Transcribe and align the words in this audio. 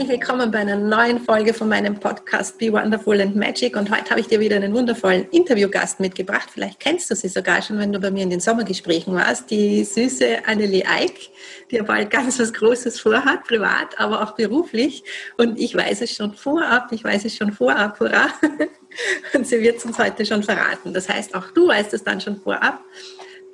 Herzlich 0.00 0.18
willkommen 0.18 0.50
bei 0.50 0.60
einer 0.60 0.76
neuen 0.76 1.20
Folge 1.20 1.52
von 1.52 1.68
meinem 1.68 1.94
Podcast 2.00 2.56
Be 2.56 2.72
Wonderful 2.72 3.20
and 3.20 3.36
Magic. 3.36 3.76
Und 3.76 3.94
heute 3.94 4.08
habe 4.08 4.20
ich 4.20 4.28
dir 4.28 4.40
wieder 4.40 4.56
einen 4.56 4.72
wundervollen 4.72 5.28
Interviewgast 5.30 6.00
mitgebracht. 6.00 6.48
Vielleicht 6.50 6.80
kennst 6.80 7.10
du 7.10 7.14
sie 7.14 7.28
sogar 7.28 7.60
schon, 7.60 7.76
wenn 7.78 7.92
du 7.92 8.00
bei 8.00 8.10
mir 8.10 8.22
in 8.22 8.30
den 8.30 8.40
Sommergesprächen 8.40 9.14
warst. 9.14 9.50
Die 9.50 9.84
süße 9.84 10.46
Annelie 10.46 10.86
Eick, 10.86 11.28
die 11.70 11.76
ja 11.76 11.82
bald 11.82 12.08
ganz 12.08 12.40
was 12.40 12.50
Großes 12.54 12.98
vorhat, 12.98 13.44
privat, 13.44 14.00
aber 14.00 14.22
auch 14.22 14.36
beruflich. 14.36 15.04
Und 15.36 15.60
ich 15.60 15.76
weiß 15.76 16.00
es 16.00 16.16
schon 16.16 16.32
vorab, 16.32 16.90
ich 16.92 17.04
weiß 17.04 17.26
es 17.26 17.36
schon 17.36 17.52
vorab, 17.52 18.00
hurra. 18.00 18.28
Und 19.34 19.46
sie 19.46 19.60
wird 19.60 19.76
es 19.76 19.84
uns 19.84 19.98
heute 19.98 20.24
schon 20.24 20.42
verraten. 20.42 20.94
Das 20.94 21.10
heißt, 21.10 21.34
auch 21.34 21.50
du 21.50 21.68
weißt 21.68 21.92
es 21.92 22.02
dann 22.02 22.22
schon 22.22 22.40
vorab. 22.40 22.82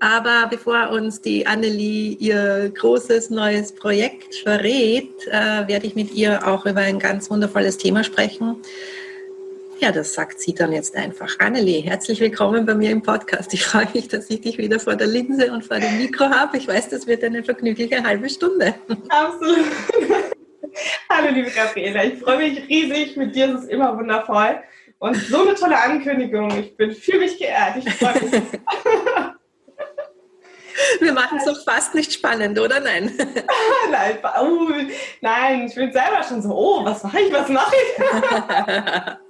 Aber 0.01 0.47
bevor 0.51 0.91
uns 0.91 1.23
die 1.23 1.47
Annelie 1.47 2.17
ihr 2.19 2.71
großes 2.75 3.31
neues 3.31 3.73
Projekt 3.73 4.35
verrät, 4.35 5.11
äh, 5.29 5.67
werde 5.67 5.87
ich 5.87 5.95
mit 5.95 6.13
ihr 6.13 6.47
auch 6.47 6.67
über 6.67 6.81
ein 6.81 6.99
ganz 6.99 7.31
wundervolles 7.31 7.79
Thema 7.79 8.05
sprechen. 8.05 8.57
Ja, 9.79 9.93
das 9.93 10.13
sagt 10.13 10.41
sie 10.41 10.55
dann 10.55 10.73
jetzt 10.73 10.97
einfach. 10.97 11.39
Annelie, 11.39 11.81
herzlich 11.81 12.21
willkommen 12.21 12.67
bei 12.67 12.75
mir 12.75 12.91
im 12.91 13.03
Podcast. 13.03 13.53
Ich 13.55 13.65
freue 13.65 13.89
mich, 13.95 14.09
dass 14.09 14.29
ich 14.29 14.43
dich 14.43 14.59
wieder 14.59 14.81
vor 14.81 14.97
der 14.97 15.07
Linse 15.07 15.51
und 15.53 15.65
vor 15.65 15.79
dem 15.79 15.99
Mikro 15.99 16.27
habe. 16.27 16.59
Ich 16.59 16.69
weiß, 16.69 16.91
das 16.91 17.07
wird 17.07 17.25
eine 17.25 17.43
vergnügliche 17.43 18.03
halbe 18.03 18.29
Stunde. 18.29 18.75
Absolut. 19.09 19.67
Hallo, 21.11 21.31
liebe 21.33 21.51
Gabriela. 21.51 22.05
Ich 22.05 22.19
freue 22.19 22.39
mich 22.39 22.69
riesig. 22.69 23.17
Mit 23.17 23.35
dir 23.35 23.47
ist 23.47 23.65
es 23.65 23.69
immer 23.69 23.97
wundervoll. 23.97 24.61
Und 24.99 25.17
so 25.17 25.43
eine 25.43 25.55
tolle 25.55 25.79
Ankündigung. 25.79 26.51
Ich 26.59 26.77
bin 26.77 26.93
für 26.93 27.19
mich 27.19 27.39
geehrt. 27.39 27.77
Ich 27.79 27.91
freue 27.95 28.15
mich. 28.15 28.43
Wir 31.01 31.13
machen 31.13 31.39
es 31.39 31.45
doch 31.45 31.63
fast 31.65 31.95
nicht 31.95 32.13
spannend, 32.13 32.59
oder 32.59 32.81
nein? 32.81 33.13
nein, 33.91 34.19
nein, 35.21 35.67
ich 35.67 35.75
bin 35.75 35.93
selber 35.93 36.23
schon 36.23 36.43
so, 36.43 36.51
oh, 36.51 36.85
was 36.85 37.03
mache 37.03 37.21
ich, 37.21 37.33
was 37.33 37.49
mache 37.49 37.75
ich? 37.75 39.17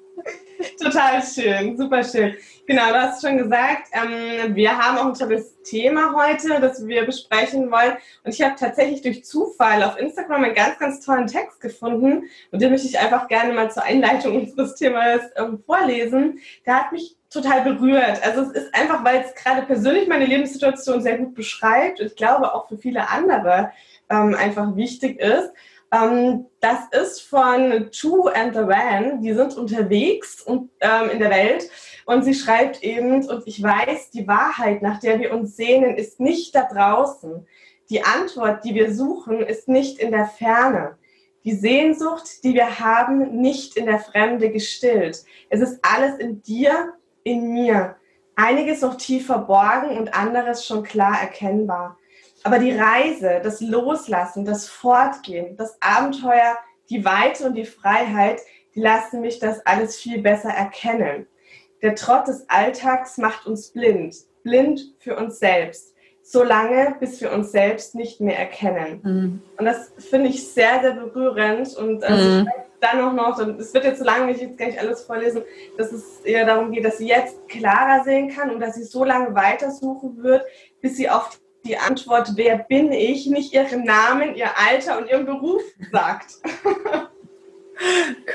Total 0.83 1.23
schön, 1.23 1.77
super 1.77 2.03
schön. 2.03 2.35
Genau, 2.67 2.89
du 2.89 3.01
hast 3.01 3.23
schon 3.23 3.39
gesagt, 3.39 3.89
ähm, 3.93 4.55
wir 4.55 4.77
haben 4.77 4.99
auch 4.99 5.07
ein 5.07 5.15
tolles 5.15 5.61
Thema 5.63 6.15
heute, 6.15 6.61
das 6.61 6.87
wir 6.87 7.05
besprechen 7.05 7.71
wollen. 7.71 7.97
Und 8.25 8.35
ich 8.35 8.43
habe 8.43 8.55
tatsächlich 8.59 9.03
durch 9.03 9.25
Zufall 9.25 9.83
auf 9.83 9.99
Instagram 9.99 10.45
einen 10.45 10.55
ganz, 10.55 10.79
ganz 10.79 11.05
tollen 11.05 11.27
Text 11.27 11.61
gefunden. 11.61 12.25
Und 12.51 12.63
den 12.63 12.71
möchte 12.71 12.87
ich 12.87 12.99
einfach 12.99 13.29
gerne 13.29 13.53
mal 13.53 13.71
zur 13.71 13.85
Einleitung 13.85 14.37
unseres 14.41 14.75
Themas 14.75 15.23
ähm, 15.37 15.63
vorlesen. 15.65 16.41
Der 16.65 16.81
hat 16.81 16.93
mich 16.93 17.17
total 17.31 17.63
berührt. 17.63 18.23
Also 18.25 18.43
es 18.43 18.53
ist 18.53 18.75
einfach, 18.75 19.05
weil 19.05 19.25
es 19.25 19.35
gerade 19.35 19.63
persönlich 19.63 20.09
meine 20.09 20.27
Lebenssituation 20.27 21.03
sehr 21.03 21.19
gut 21.19 21.35
beschreibt 21.35 22.01
und 22.01 22.07
ich 22.07 22.17
glaube 22.17 22.55
auch 22.55 22.69
für 22.69 22.79
viele 22.79 23.11
andere 23.11 23.73
ähm, 24.09 24.35
einfach 24.35 24.77
wichtig 24.77 25.21
ist. 25.21 25.51
Ähm, 25.97 26.47
das 26.61 26.81
ist 26.91 27.23
von 27.23 27.91
Two 27.93 28.29
and 28.29 28.55
the 28.55 28.67
Van. 28.67 29.21
Die 29.21 29.33
sind 29.33 29.57
unterwegs 29.57 30.43
und, 30.43 30.71
ähm, 30.81 31.11
in 31.11 31.19
der 31.19 31.31
Welt 31.31 31.71
und 32.07 32.25
sie 32.25 32.35
schreibt 32.35 32.83
eben, 32.83 33.27
und 33.27 33.47
ich 33.47 33.63
weiß, 33.63 34.11
die 34.11 34.29
Wahrheit, 34.29 34.83
nach 34.83 35.01
der 35.01 35.19
wir 35.19 35.33
uns 35.33 35.57
sehnen, 35.57 35.97
ist 35.97 36.21
nicht 36.21 36.55
da 36.55 36.63
draußen. 36.63 37.47
Die 37.91 38.03
Antwort, 38.03 38.65
die 38.65 38.75
wir 38.75 38.93
suchen, 38.95 39.41
ist 39.41 39.69
nicht 39.69 39.99
in 39.99 40.11
der 40.11 40.27
Ferne. 40.27 40.97
Die 41.45 41.55
Sehnsucht, 41.55 42.43
die 42.43 42.55
wir 42.55 42.81
haben, 42.81 43.41
nicht 43.41 43.77
in 43.77 43.87
der 43.87 44.01
Fremde 44.01 44.51
gestillt. 44.51 45.25
Es 45.49 45.61
ist 45.61 45.79
alles 45.83 46.19
in 46.19 46.43
dir 46.43 46.95
in 47.23 47.53
mir. 47.53 47.97
Einiges 48.35 48.83
noch 48.83 48.97
tief 48.97 49.27
verborgen 49.27 49.97
und 49.97 50.15
anderes 50.15 50.67
schon 50.67 50.83
klar 50.83 51.21
erkennbar. 51.21 51.97
Aber 52.47 52.61
die 52.61 52.71
Reise, 52.71 53.41
das 53.43 53.61
Loslassen, 53.61 54.45
das 54.45 54.69
Fortgehen, 54.69 55.57
das 55.57 55.77
Abenteuer, 55.81 56.57
die 56.89 57.05
Weite 57.05 57.45
und 57.45 57.57
die 57.57 57.65
Freiheit, 57.65 58.41
die 58.77 58.81
lassen 58.81 59.21
mich 59.21 59.41
das 59.41 59.67
alles 59.67 59.97
viel 59.97 60.23
besser 60.23 60.51
erkennen. 60.51 61.27
Der 61.83 61.97
Trott 61.97 62.29
des 62.29 62.49
Alltags 62.49 63.19
macht 63.19 63.49
uns 63.49 63.73
blind, 63.73 64.15
blind 64.45 64.95
für 65.01 65.17
uns 65.17 65.41
selbst, 65.41 65.93
so 66.23 66.45
lange, 66.45 66.95
bis 67.01 67.21
wir 67.21 67.33
uns 67.33 67.51
selbst 67.51 67.97
nicht 67.97 68.21
mehr 68.21 68.39
erkennen. 68.39 69.01
Mhm. 69.03 69.43
Und 69.59 69.65
das 69.65 69.91
finde 69.99 70.29
ich 70.29 70.47
sehr, 70.47 70.81
sehr 70.83 70.93
berührend 70.93 71.75
und 71.75 72.05
also 72.05 72.43
mhm. 72.43 72.49
dann 72.81 73.01
auch 73.01 73.13
noch, 73.13 73.41
es 73.59 73.75
wird 73.75 73.87
jetzt 73.87 73.99
so 73.99 74.05
lange, 74.05 74.31
ich 74.31 74.41
jetzt 74.41 74.57
gar 74.57 74.67
nicht 74.67 74.79
alles 74.79 75.03
vorlesen, 75.03 75.43
dass 75.79 75.91
es 75.91 76.21
eher 76.21 76.47
darum 76.47 76.71
geht, 76.71 76.85
dass 76.85 76.99
sie 76.99 77.09
jetzt 77.09 77.49
klarer 77.49 78.05
sehen 78.05 78.29
kann 78.29 78.51
und 78.51 78.61
dass 78.61 78.77
sie 78.77 78.85
so 78.85 79.03
lange 79.03 79.35
weitersuchen 79.35 80.23
wird, 80.23 80.45
bis 80.81 80.97
sie 80.97 81.11
auf 81.11 81.41
die 81.67 81.79
Antwort, 81.79 82.33
wer 82.35 82.59
bin 82.59 82.93
ich, 82.93 83.27
nicht 83.27 83.53
ihren 83.53 83.85
Namen, 83.85 84.35
ihr 84.35 84.51
Alter 84.59 84.99
und 84.99 85.09
ihren 85.09 85.27
Beruf 85.27 85.63
sagt. 85.93 86.37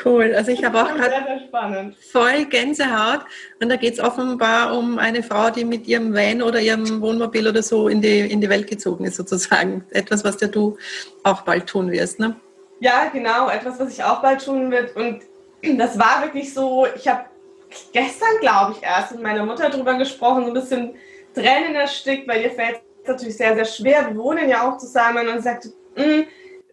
Cool. 0.05 0.33
Also 0.35 0.51
ich 0.51 0.63
habe 0.63 0.81
auch 0.81 0.93
gerade 0.93 1.95
voll 2.11 2.45
Gänsehaut 2.45 3.21
und 3.59 3.69
da 3.69 3.75
geht 3.75 3.93
es 3.93 3.99
offenbar 3.99 4.77
um 4.77 4.99
eine 4.99 5.23
Frau, 5.23 5.49
die 5.49 5.65
mit 5.65 5.87
ihrem 5.87 6.13
Van 6.13 6.41
oder 6.41 6.59
ihrem 6.59 7.01
Wohnmobil 7.01 7.47
oder 7.47 7.63
so 7.63 7.87
in 7.87 8.01
die, 8.01 8.19
in 8.19 8.39
die 8.39 8.49
Welt 8.49 8.67
gezogen 8.67 9.05
ist 9.05 9.15
sozusagen. 9.15 9.83
Etwas, 9.89 10.23
was 10.23 10.39
ja 10.41 10.47
du 10.47 10.77
auch 11.23 11.41
bald 11.41 11.67
tun 11.67 11.91
wirst, 11.91 12.19
ne? 12.19 12.35
Ja, 12.79 13.09
genau. 13.11 13.49
Etwas, 13.49 13.79
was 13.79 13.93
ich 13.93 14.03
auch 14.03 14.21
bald 14.21 14.45
tun 14.45 14.69
wird. 14.69 14.95
Und 14.95 15.23
das 15.77 15.97
war 15.97 16.21
wirklich 16.21 16.53
so, 16.53 16.85
ich 16.95 17.07
habe 17.07 17.25
gestern, 17.93 18.37
glaube 18.41 18.75
ich, 18.77 18.83
erst 18.83 19.11
mit 19.13 19.23
meiner 19.23 19.45
Mutter 19.45 19.69
darüber 19.69 19.95
gesprochen, 19.95 20.43
so 20.43 20.49
ein 20.49 20.53
bisschen 20.53 20.95
Tränen 21.33 21.75
erstickt, 21.75 22.27
weil 22.27 22.41
ihr 22.41 22.51
fällt 22.51 22.81
es 23.01 23.07
natürlich 23.07 23.37
sehr, 23.37 23.55
sehr 23.55 23.65
schwer. 23.65 24.07
Wir 24.07 24.17
wohnen 24.17 24.49
ja 24.49 24.67
auch 24.67 24.77
zusammen 24.77 25.27
und 25.27 25.41
sagte, 25.41 25.69
mm, 25.95 26.23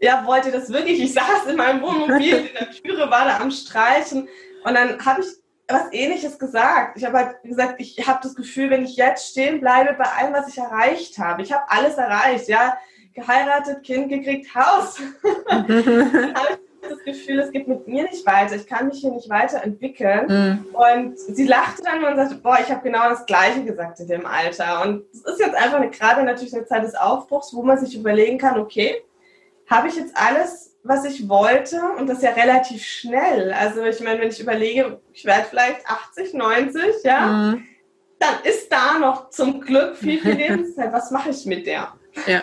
ja, 0.01 0.25
wollte 0.27 0.51
das 0.51 0.73
wirklich? 0.73 1.01
Ich 1.01 1.15
saß 1.15 1.47
in 1.49 1.57
meinem 1.57 1.83
Wohnmobil, 1.83 2.37
in 2.37 2.55
der 2.59 2.71
Türe 2.71 3.11
war 3.11 3.25
da 3.25 3.39
am 3.39 3.51
Streichen 3.51 4.29
und 4.65 4.75
dann 4.75 5.05
habe 5.05 5.23
ich 5.23 5.29
was 5.71 5.93
ähnliches 5.93 6.39
gesagt. 6.39 6.97
Ich 6.97 7.05
habe 7.05 7.19
halt 7.19 7.43
gesagt, 7.43 7.75
ich 7.79 8.07
habe 8.07 8.21
das 8.23 8.35
Gefühl, 8.35 8.71
wenn 8.71 8.85
ich 8.85 8.97
jetzt 8.97 9.31
stehen 9.31 9.61
bleibe 9.61 9.95
bei 9.95 10.05
allem, 10.05 10.33
was 10.33 10.49
ich 10.49 10.57
erreicht 10.57 11.19
habe, 11.19 11.43
ich 11.43 11.53
habe 11.53 11.65
alles 11.69 11.97
erreicht, 11.97 12.49
ja, 12.49 12.79
geheiratet, 13.15 13.83
Kind 13.83 14.09
gekriegt, 14.09 14.55
Haus, 14.55 14.99
habe 15.51 15.73
ich 15.73 16.68
das 16.83 16.99
Gefühl, 17.05 17.41
es 17.41 17.51
geht 17.51 17.69
mit 17.69 17.87
mir 17.87 18.05
nicht 18.05 18.27
weiter, 18.27 18.57
ich 18.57 18.67
kann 18.67 18.89
mich 18.89 19.01
hier 19.01 19.13
nicht 19.13 19.29
weiterentwickeln. 19.29 20.27
Mhm. 20.27 20.67
Und 20.75 21.19
sie 21.19 21.47
lachte 21.47 21.83
dann 21.83 22.05
und 22.05 22.17
sagte, 22.17 22.37
boah, 22.37 22.59
ich 22.61 22.71
habe 22.71 22.83
genau 22.83 23.09
das 23.09 23.27
Gleiche 23.27 23.65
gesagt 23.65 24.01
in 24.01 24.09
dem 24.09 24.27
Alter. 24.27 24.83
Und 24.83 25.05
es 25.13 25.21
ist 25.21 25.41
jetzt 25.41 25.55
einfach 25.55 25.79
eine, 25.79 25.91
gerade 25.91 26.23
natürlich 26.23 26.55
eine 26.55 26.67
Zeit 26.67 26.85
des 26.85 26.95
Aufbruchs, 26.95 27.55
wo 27.55 27.63
man 27.63 27.79
sich 27.79 27.97
überlegen 27.97 28.39
kann, 28.39 28.59
okay, 28.59 29.03
habe 29.69 29.89
ich 29.89 29.97
jetzt 29.97 30.17
alles, 30.17 30.77
was 30.83 31.05
ich 31.05 31.29
wollte 31.29 31.81
und 31.99 32.09
das 32.09 32.23
ja 32.23 32.31
relativ 32.31 32.83
schnell. 32.83 33.53
Also 33.53 33.83
ich 33.85 34.01
meine, 34.01 34.21
wenn 34.21 34.29
ich 34.29 34.41
überlege, 34.41 35.01
ich 35.13 35.25
werde 35.25 35.47
vielleicht 35.49 35.87
80, 35.87 36.35
90, 36.35 36.83
ja, 37.05 37.27
mhm. 37.27 37.65
dann 38.19 38.35
ist 38.45 38.73
da 38.73 38.99
noch 38.99 39.31
zum 39.31 39.61
Glück 39.61 39.97
viel, 39.97 40.21
viel 40.21 40.33
Lebenszeit. 40.33 40.93
Was 40.93 41.11
mache 41.11 41.31
ich 41.31 41.45
mit 41.45 41.67
der? 41.67 41.93
Ja, 42.27 42.43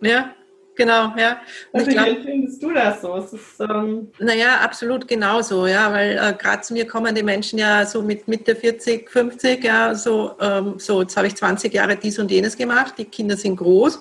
ja, 0.00 0.34
genau, 0.78 1.12
ja. 1.18 1.40
Und 1.72 1.80
also, 1.80 1.90
glaub, 1.90 2.06
wie 2.06 2.22
findest 2.22 2.62
du 2.62 2.72
das 2.72 3.02
so? 3.02 3.16
Es 3.16 3.32
ist, 3.34 3.60
ähm 3.60 4.10
naja, 4.18 4.60
absolut 4.62 5.06
genauso, 5.06 5.66
ja, 5.66 5.92
weil 5.92 6.12
äh, 6.12 6.32
gerade 6.32 6.62
zu 6.62 6.72
mir 6.72 6.86
kommen 6.86 7.14
die 7.14 7.22
Menschen 7.22 7.58
ja 7.58 7.84
so 7.84 8.00
mit 8.00 8.26
Mitte 8.28 8.56
40, 8.56 9.10
50, 9.10 9.62
ja, 9.62 9.94
so, 9.94 10.32
ähm, 10.40 10.74
so 10.78 11.02
jetzt 11.02 11.16
habe 11.16 11.26
ich 11.26 11.34
20 11.34 11.74
Jahre 11.74 11.96
dies 11.96 12.18
und 12.18 12.30
jenes 12.30 12.56
gemacht, 12.56 12.94
die 12.96 13.04
Kinder 13.04 13.36
sind 13.36 13.56
groß. 13.56 14.00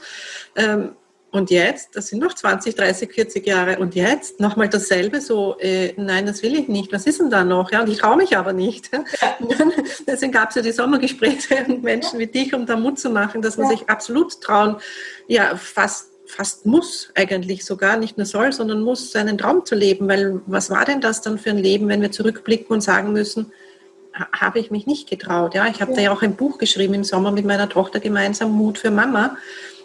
Ähm, 0.56 0.92
und 1.30 1.52
jetzt, 1.52 1.96
das 1.96 2.08
sind 2.08 2.20
noch 2.20 2.34
20, 2.34 2.74
30, 2.76 3.14
40 3.14 3.46
Jahre, 3.46 3.80
und 3.80 3.96
jetzt 3.96 4.40
nochmal 4.40 4.70
dasselbe, 4.70 5.20
so, 5.20 5.58
äh, 5.60 5.94
nein, 5.98 6.26
das 6.26 6.42
will 6.42 6.58
ich 6.58 6.70
nicht, 6.70 6.94
was 6.94 7.06
ist 7.06 7.20
denn 7.20 7.30
da 7.30 7.44
noch? 7.44 7.72
Ja, 7.72 7.82
und 7.82 7.90
ich 7.90 8.00
traue 8.00 8.16
mich 8.16 8.38
aber 8.38 8.54
nicht. 8.54 8.90
Ja. 8.94 9.04
Deswegen 10.08 10.32
gab 10.32 10.50
es 10.50 10.56
ja 10.56 10.62
die 10.62 10.72
Sommergespräche 10.72 11.66
und 11.68 11.84
Menschen 11.84 12.18
wie 12.20 12.28
dich, 12.28 12.54
um 12.54 12.66
da 12.66 12.78
Mut 12.78 12.98
zu 12.98 13.10
machen, 13.10 13.42
dass 13.42 13.58
man 13.58 13.70
ja. 13.70 13.78
sich 13.78 13.90
absolut 13.90 14.40
trauen, 14.42 14.78
ja, 15.28 15.56
fast 15.58 16.12
fast 16.28 16.66
muss 16.66 17.10
eigentlich 17.16 17.66
sogar, 17.66 17.98
nicht 17.98 18.18
nur 18.18 18.26
soll, 18.26 18.52
sondern 18.54 18.82
muss, 18.82 19.12
seinen 19.12 19.38
Traum 19.38 19.66
zu 19.66 19.76
leben. 19.76 20.08
Weil 20.08 20.42
was 20.46 20.70
war 20.70 20.86
denn 20.86 21.02
das 21.02 21.22
dann 21.22 21.40
für 21.40 21.50
ein 21.50 21.58
Leben, 21.58 21.88
wenn 21.88 22.02
wir 22.02 22.12
zurückblicken 22.12 22.68
und 22.68 22.82
sagen 22.82 23.14
müssen, 23.14 23.52
habe 24.34 24.60
ich 24.60 24.72
mich 24.72 24.88
nicht 24.88 25.10
getraut. 25.10 25.54
Ja, 25.54 25.68
ich 25.68 25.80
habe 25.82 25.92
ja. 25.92 25.98
da 25.98 26.04
ja 26.04 26.12
auch 26.12 26.24
ein 26.24 26.36
Buch 26.36 26.58
geschrieben 26.58 26.96
im 26.96 27.04
Sommer 27.04 27.32
mit 27.32 27.46
meiner 27.46 27.70
Tochter 27.70 28.00
gemeinsam, 28.00 28.52
Mut 28.52 28.78
für 28.78 28.92
Mama 28.92 29.38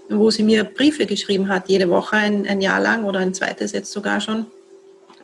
wo 0.08 0.30
sie 0.30 0.42
mir 0.42 0.64
Briefe 0.64 1.06
geschrieben 1.06 1.48
hat, 1.48 1.68
jede 1.68 1.88
Woche 1.88 2.16
ein, 2.16 2.46
ein 2.46 2.60
Jahr 2.60 2.80
lang 2.80 3.04
oder 3.04 3.20
ein 3.20 3.34
zweites 3.34 3.72
jetzt 3.72 3.92
sogar 3.92 4.20
schon, 4.20 4.46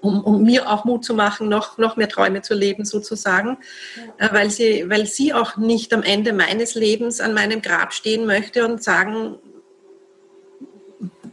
um, 0.00 0.22
um 0.22 0.42
mir 0.42 0.70
auch 0.70 0.84
Mut 0.84 1.04
zu 1.04 1.14
machen, 1.14 1.48
noch, 1.48 1.78
noch 1.78 1.96
mehr 1.96 2.08
Träume 2.08 2.42
zu 2.42 2.54
leben 2.54 2.84
sozusagen, 2.84 3.58
ja. 4.20 4.26
Äh, 4.26 4.32
weil, 4.32 4.50
sie, 4.50 4.88
weil 4.88 5.06
sie 5.06 5.32
auch 5.32 5.56
nicht 5.56 5.92
am 5.92 6.02
Ende 6.02 6.32
meines 6.32 6.74
Lebens 6.74 7.20
an 7.20 7.34
meinem 7.34 7.62
Grab 7.62 7.92
stehen 7.92 8.26
möchte 8.26 8.64
und 8.64 8.82
sagen, 8.82 9.36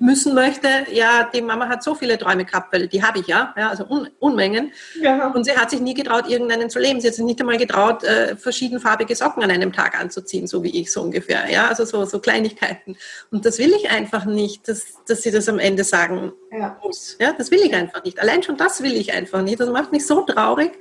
müssen 0.05 0.33
möchte, 0.33 0.67
ja, 0.91 1.29
die 1.33 1.41
Mama 1.41 1.67
hat 1.67 1.83
so 1.83 1.95
viele 1.95 2.17
Träume 2.17 2.45
gehabt, 2.45 2.71
weil 2.71 2.87
die 2.87 3.03
habe 3.03 3.19
ich 3.19 3.27
ja, 3.27 3.53
ja 3.57 3.69
also 3.69 3.85
Un 3.89 4.09
Unmengen. 4.19 4.71
Ja. 5.01 5.27
Und 5.27 5.43
sie 5.43 5.55
hat 5.55 5.69
sich 5.69 5.81
nie 5.81 5.93
getraut, 5.93 6.27
irgendeinen 6.29 6.69
zu 6.69 6.79
leben. 6.79 7.01
Sie 7.01 7.07
hat 7.07 7.15
sich 7.15 7.25
nicht 7.25 7.39
einmal 7.39 7.57
getraut, 7.57 8.03
äh, 8.03 8.35
verschiedenfarbige 8.35 9.15
Socken 9.15 9.43
an 9.43 9.51
einem 9.51 9.73
Tag 9.73 9.99
anzuziehen, 9.99 10.47
so 10.47 10.63
wie 10.63 10.79
ich 10.79 10.91
so 10.91 11.01
ungefähr. 11.01 11.49
Ja, 11.49 11.67
also 11.67 11.85
so, 11.85 12.05
so 12.05 12.19
Kleinigkeiten. 12.19 12.97
Und 13.31 13.45
das 13.45 13.59
will 13.59 13.73
ich 13.73 13.89
einfach 13.89 14.25
nicht, 14.25 14.67
dass, 14.67 14.85
dass 15.07 15.23
sie 15.23 15.31
das 15.31 15.49
am 15.49 15.59
Ende 15.59 15.83
sagen 15.83 16.31
ja. 16.51 16.77
muss. 16.83 17.17
Ja, 17.19 17.33
das 17.33 17.51
will 17.51 17.61
ich 17.61 17.73
einfach 17.73 18.03
nicht. 18.03 18.19
Allein 18.19 18.43
schon 18.43 18.57
das 18.57 18.81
will 18.81 18.95
ich 18.95 19.13
einfach 19.13 19.41
nicht. 19.41 19.59
Das 19.59 19.69
macht 19.69 19.91
mich 19.91 20.05
so 20.05 20.21
traurig. 20.21 20.71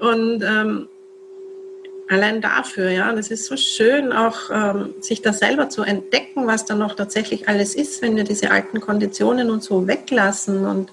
Und 0.00 0.42
ähm, 0.42 0.88
allein 2.08 2.40
dafür, 2.40 2.90
ja, 2.90 3.12
das 3.12 3.30
ist 3.30 3.46
so 3.46 3.56
schön, 3.56 4.12
auch 4.12 4.50
ähm, 4.50 4.94
sich 5.00 5.22
da 5.22 5.32
selber 5.32 5.68
zu 5.68 5.82
entdecken, 5.82 6.46
was 6.46 6.64
da 6.64 6.74
noch 6.74 6.94
tatsächlich 6.94 7.48
alles 7.48 7.74
ist, 7.74 8.02
wenn 8.02 8.16
wir 8.16 8.24
diese 8.24 8.50
alten 8.50 8.80
Konditionen 8.80 9.50
und 9.50 9.62
so 9.62 9.86
weglassen. 9.86 10.64
Und 10.66 10.90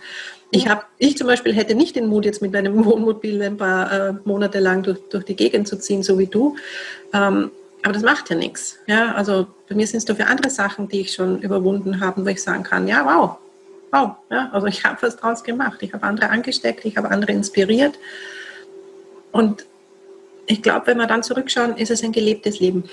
ich 0.51 0.68
habe, 0.68 0.83
ich 0.98 1.18
zum 1.18 1.27
Beispiel 1.27 1.54
hätte 1.54 1.75
nicht 1.75 1.95
den 1.95 2.07
Mut, 2.07 2.25
jetzt 2.25 2.42
mit 2.42 2.51
meinem 2.51 2.83
Wohnmobil 2.86 3.42
ein 3.42 3.57
paar 3.57 3.92
äh, 3.92 4.13
Monate 4.25 4.60
lang 4.60 4.83
durch, 4.83 5.00
durch, 5.10 5.25
die 5.25 5.36
Gegend 5.36 5.68
zu 5.68 5.77
ziehen, 5.77 6.04
so 6.04 6.18
wie 6.18 6.27
du. 6.27 6.56
Ähm, 7.13 7.51
aber 7.83 7.94
das 7.94 8.04
macht 8.04 8.30
ja 8.30 8.36
nichts. 8.36 8.77
Ja, 8.88 9.13
also 9.13 9.48
bei 9.68 9.75
mir 9.75 9.86
sind 9.86 9.98
es 9.98 10.06
dafür 10.06 10.27
andere 10.27 10.50
Sachen, 10.50 10.88
die 10.88 11.01
ich 11.01 11.13
schon 11.13 11.42
überwunden 11.42 12.00
habe, 12.00 12.25
wo 12.25 12.30
ich 12.30 12.42
sagen 12.42 12.63
kann, 12.63 12.88
ja, 12.88 13.06
wow, 13.06 13.38
wow. 13.92 14.16
Ja, 14.31 14.50
also 14.54 14.68
ich 14.68 14.83
habe 14.86 15.01
was 15.01 15.18
draus 15.18 15.44
gemacht. 15.44 15.80
Ich 15.81 15.94
habe 15.94 16.04
andere 16.04 16.30
angesteckt, 16.30 16.86
ich 16.86 16.98
habe 16.98 17.12
andere 17.12 17.33
inspiriert. 17.33 18.00
Und 19.31 19.66
ich 20.45 20.62
glaube, 20.62 20.88
wenn 20.88 20.98
wir 20.98 21.07
dann 21.07 21.24
zurückschauen, 21.24 21.78
ist 21.78 21.92
es 21.92 22.04
ein 22.04 22.12
gelebtes 22.12 22.60
Leben. 22.60 22.84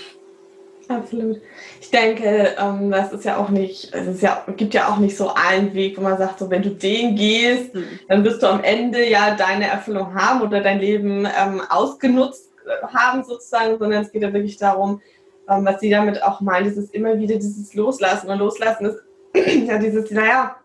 Absolut. 0.88 1.40
Ich 1.80 1.90
denke, 1.90 2.56
ähm, 2.58 2.90
das 2.90 3.12
ist 3.12 3.24
ja 3.24 3.36
auch 3.36 3.48
nicht, 3.48 3.94
es 3.94 4.08
ist 4.08 4.22
ja, 4.22 4.44
gibt 4.56 4.74
ja 4.74 4.88
auch 4.88 4.98
nicht 4.98 5.16
so 5.16 5.32
einen 5.32 5.72
Weg, 5.72 5.96
wo 5.96 6.02
man 6.02 6.18
sagt, 6.18 6.40
so 6.40 6.50
wenn 6.50 6.62
du 6.62 6.70
den 6.70 7.14
gehst, 7.14 7.74
mhm. 7.74 8.00
dann 8.08 8.24
wirst 8.24 8.42
du 8.42 8.48
am 8.48 8.64
Ende 8.64 9.08
ja 9.08 9.36
deine 9.36 9.68
Erfüllung 9.68 10.14
haben 10.14 10.42
oder 10.42 10.60
dein 10.60 10.80
Leben 10.80 11.26
ähm, 11.26 11.62
ausgenutzt 11.68 12.50
haben 12.92 13.22
sozusagen, 13.24 13.78
sondern 13.78 14.02
es 14.02 14.10
geht 14.10 14.22
ja 14.22 14.32
wirklich 14.32 14.56
darum, 14.56 15.00
ähm, 15.48 15.64
was 15.64 15.80
sie 15.80 15.90
damit 15.90 16.22
auch 16.22 16.40
meint, 16.40 16.66
ist 16.66 16.76
es 16.76 16.90
immer 16.90 17.18
wieder 17.18 17.36
dieses 17.36 17.72
Loslassen 17.74 18.28
und 18.28 18.38
Loslassen 18.38 18.86
ist 18.86 18.98
ja 19.68 19.78
dieses, 19.78 20.10
naja, 20.10 20.56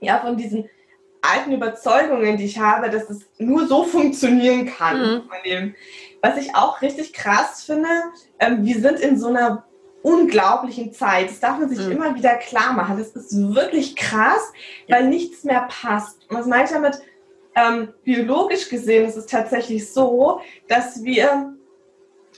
ja, 0.00 0.20
von 0.20 0.36
diesen 0.36 0.68
alten 1.30 1.52
Überzeugungen, 1.52 2.36
die 2.36 2.44
ich 2.44 2.58
habe, 2.58 2.90
dass 2.90 3.08
es 3.10 3.26
nur 3.38 3.66
so 3.66 3.84
funktionieren 3.84 4.66
kann. 4.66 5.24
Mhm. 5.44 5.74
Was 6.22 6.36
ich 6.38 6.54
auch 6.54 6.82
richtig 6.82 7.12
krass 7.12 7.64
finde, 7.64 7.88
ähm, 8.38 8.64
wir 8.64 8.80
sind 8.80 9.00
in 9.00 9.18
so 9.18 9.28
einer 9.28 9.64
unglaublichen 10.02 10.92
Zeit. 10.92 11.30
Das 11.30 11.40
darf 11.40 11.58
man 11.58 11.68
sich 11.68 11.84
mhm. 11.84 11.92
immer 11.92 12.14
wieder 12.14 12.34
klar 12.36 12.72
machen. 12.72 12.96
Das 12.98 13.08
ist 13.08 13.54
wirklich 13.54 13.96
krass, 13.96 14.52
weil 14.88 15.08
nichts 15.08 15.44
mehr 15.44 15.68
passt. 15.68 16.30
Und 16.30 16.38
was 16.38 16.46
meine 16.46 16.64
ich 16.64 16.70
damit? 16.70 17.00
Ähm, 17.56 17.88
biologisch 18.04 18.68
gesehen 18.68 19.06
ist 19.06 19.16
es 19.16 19.26
tatsächlich 19.26 19.90
so, 19.92 20.40
dass 20.68 21.02
wir 21.02 21.54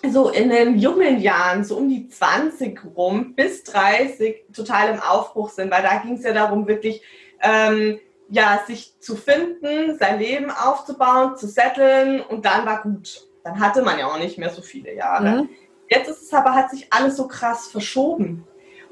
so 0.09 0.29
in 0.31 0.49
den 0.49 0.79
jungen 0.79 1.21
Jahren, 1.21 1.65
so 1.65 1.77
um 1.77 1.89
die 1.89 2.09
20 2.09 2.81
rum 2.97 3.35
bis 3.35 3.65
30, 3.65 4.45
total 4.55 4.95
im 4.95 5.01
Aufbruch 5.01 5.51
sind, 5.51 5.71
weil 5.71 5.83
da 5.83 5.97
ging 5.97 6.15
es 6.15 6.25
ja 6.25 6.33
darum, 6.33 6.69
wirklich 6.69 7.03
ähm, 7.43 7.99
ja, 8.29 8.63
sich 8.67 8.99
zu 9.01 9.17
finden, 9.17 9.99
sein 9.99 10.19
Leben 10.19 10.51
aufzubauen, 10.51 11.37
zu 11.37 11.47
setteln 11.47 12.21
und 12.21 12.45
dann 12.45 12.67
war 12.67 12.83
gut. 12.83 13.27
Dann 13.45 13.59
hatte 13.61 13.83
man 13.83 13.99
ja 13.99 14.07
auch 14.07 14.19
nicht 14.19 14.39
mehr 14.39 14.51
so 14.51 14.63
viele 14.63 14.95
Jahre. 14.95 15.43
Mhm. 15.43 15.49
Jetzt 15.89 16.09
ist 16.09 16.23
es 16.23 16.35
aber, 16.35 16.55
hat 16.55 16.71
sich 16.71 16.93
alles 16.93 17.17
so 17.17 17.27
krass 17.27 17.69
verschoben. 17.69 18.47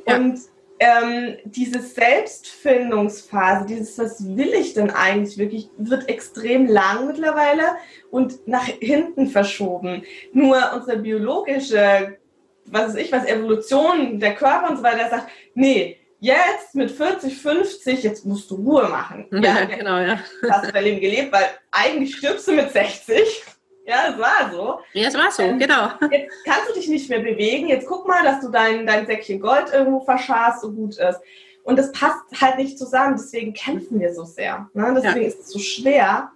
Ja. 0.06 0.16
Und 0.16 0.38
ähm, 0.78 1.36
diese 1.44 1.80
Selbstfindungsphase, 1.80 3.66
dieses, 3.66 3.98
was 3.98 4.36
will 4.36 4.52
ich 4.54 4.74
denn 4.74 4.90
eigentlich 4.90 5.38
wirklich, 5.38 5.70
wird 5.78 6.08
extrem 6.08 6.66
lang 6.66 7.06
mittlerweile 7.06 7.62
und 8.10 8.46
nach 8.46 8.64
hinten 8.64 9.26
verschoben. 9.28 10.04
Nur 10.32 10.58
unsere 10.74 10.98
biologische, 10.98 12.18
was 12.66 12.88
weiß 12.88 12.96
ich, 12.96 13.12
was 13.12 13.26
Evolution, 13.26 14.20
der 14.20 14.34
Körper 14.34 14.70
und 14.70 14.76
so 14.78 14.82
weiter 14.82 15.08
sagt, 15.08 15.28
nee, 15.54 15.98
jetzt 16.20 16.74
mit 16.74 16.90
40, 16.90 17.36
50, 17.36 18.02
jetzt 18.02 18.24
musst 18.24 18.50
du 18.50 18.56
Ruhe 18.56 18.88
machen. 18.88 19.26
Ja, 19.32 19.60
ja 19.60 19.64
genau, 19.64 19.98
ja. 19.98 20.18
Hast 20.50 20.66
du 20.66 20.72
dein 20.72 20.84
Leben 20.84 21.00
gelebt, 21.00 21.32
weil 21.32 21.46
eigentlich 21.70 22.16
stirbst 22.16 22.48
du 22.48 22.52
mit 22.52 22.70
60. 22.70 23.44
Ja, 23.86 24.08
es 24.10 24.18
war 24.18 24.50
so. 24.50 24.80
Ja, 24.94 25.08
es 25.08 25.14
war 25.14 25.30
so, 25.30 25.42
ähm, 25.42 25.58
genau. 25.58 25.90
Jetzt 26.10 26.34
kannst 26.44 26.70
du 26.70 26.74
dich 26.74 26.88
nicht 26.88 27.08
mehr 27.08 27.20
bewegen. 27.20 27.68
Jetzt 27.68 27.86
guck 27.86 28.08
mal, 28.08 28.24
dass 28.24 28.40
du 28.40 28.50
dein, 28.50 28.86
dein 28.86 29.06
Säckchen 29.06 29.40
Gold 29.40 29.72
irgendwo 29.72 30.00
verscharst, 30.00 30.62
so 30.62 30.72
gut 30.72 30.96
ist. 30.96 31.20
Und 31.62 31.78
das 31.78 31.92
passt 31.92 32.24
halt 32.40 32.58
nicht 32.58 32.78
zusammen. 32.78 33.16
Deswegen 33.16 33.52
kämpfen 33.52 34.00
wir 34.00 34.12
so 34.12 34.24
sehr. 34.24 34.68
Ne? 34.74 34.92
Deswegen 34.96 35.22
ja. 35.22 35.28
ist 35.28 35.40
es 35.40 35.50
so 35.50 35.60
schwer, 35.60 36.32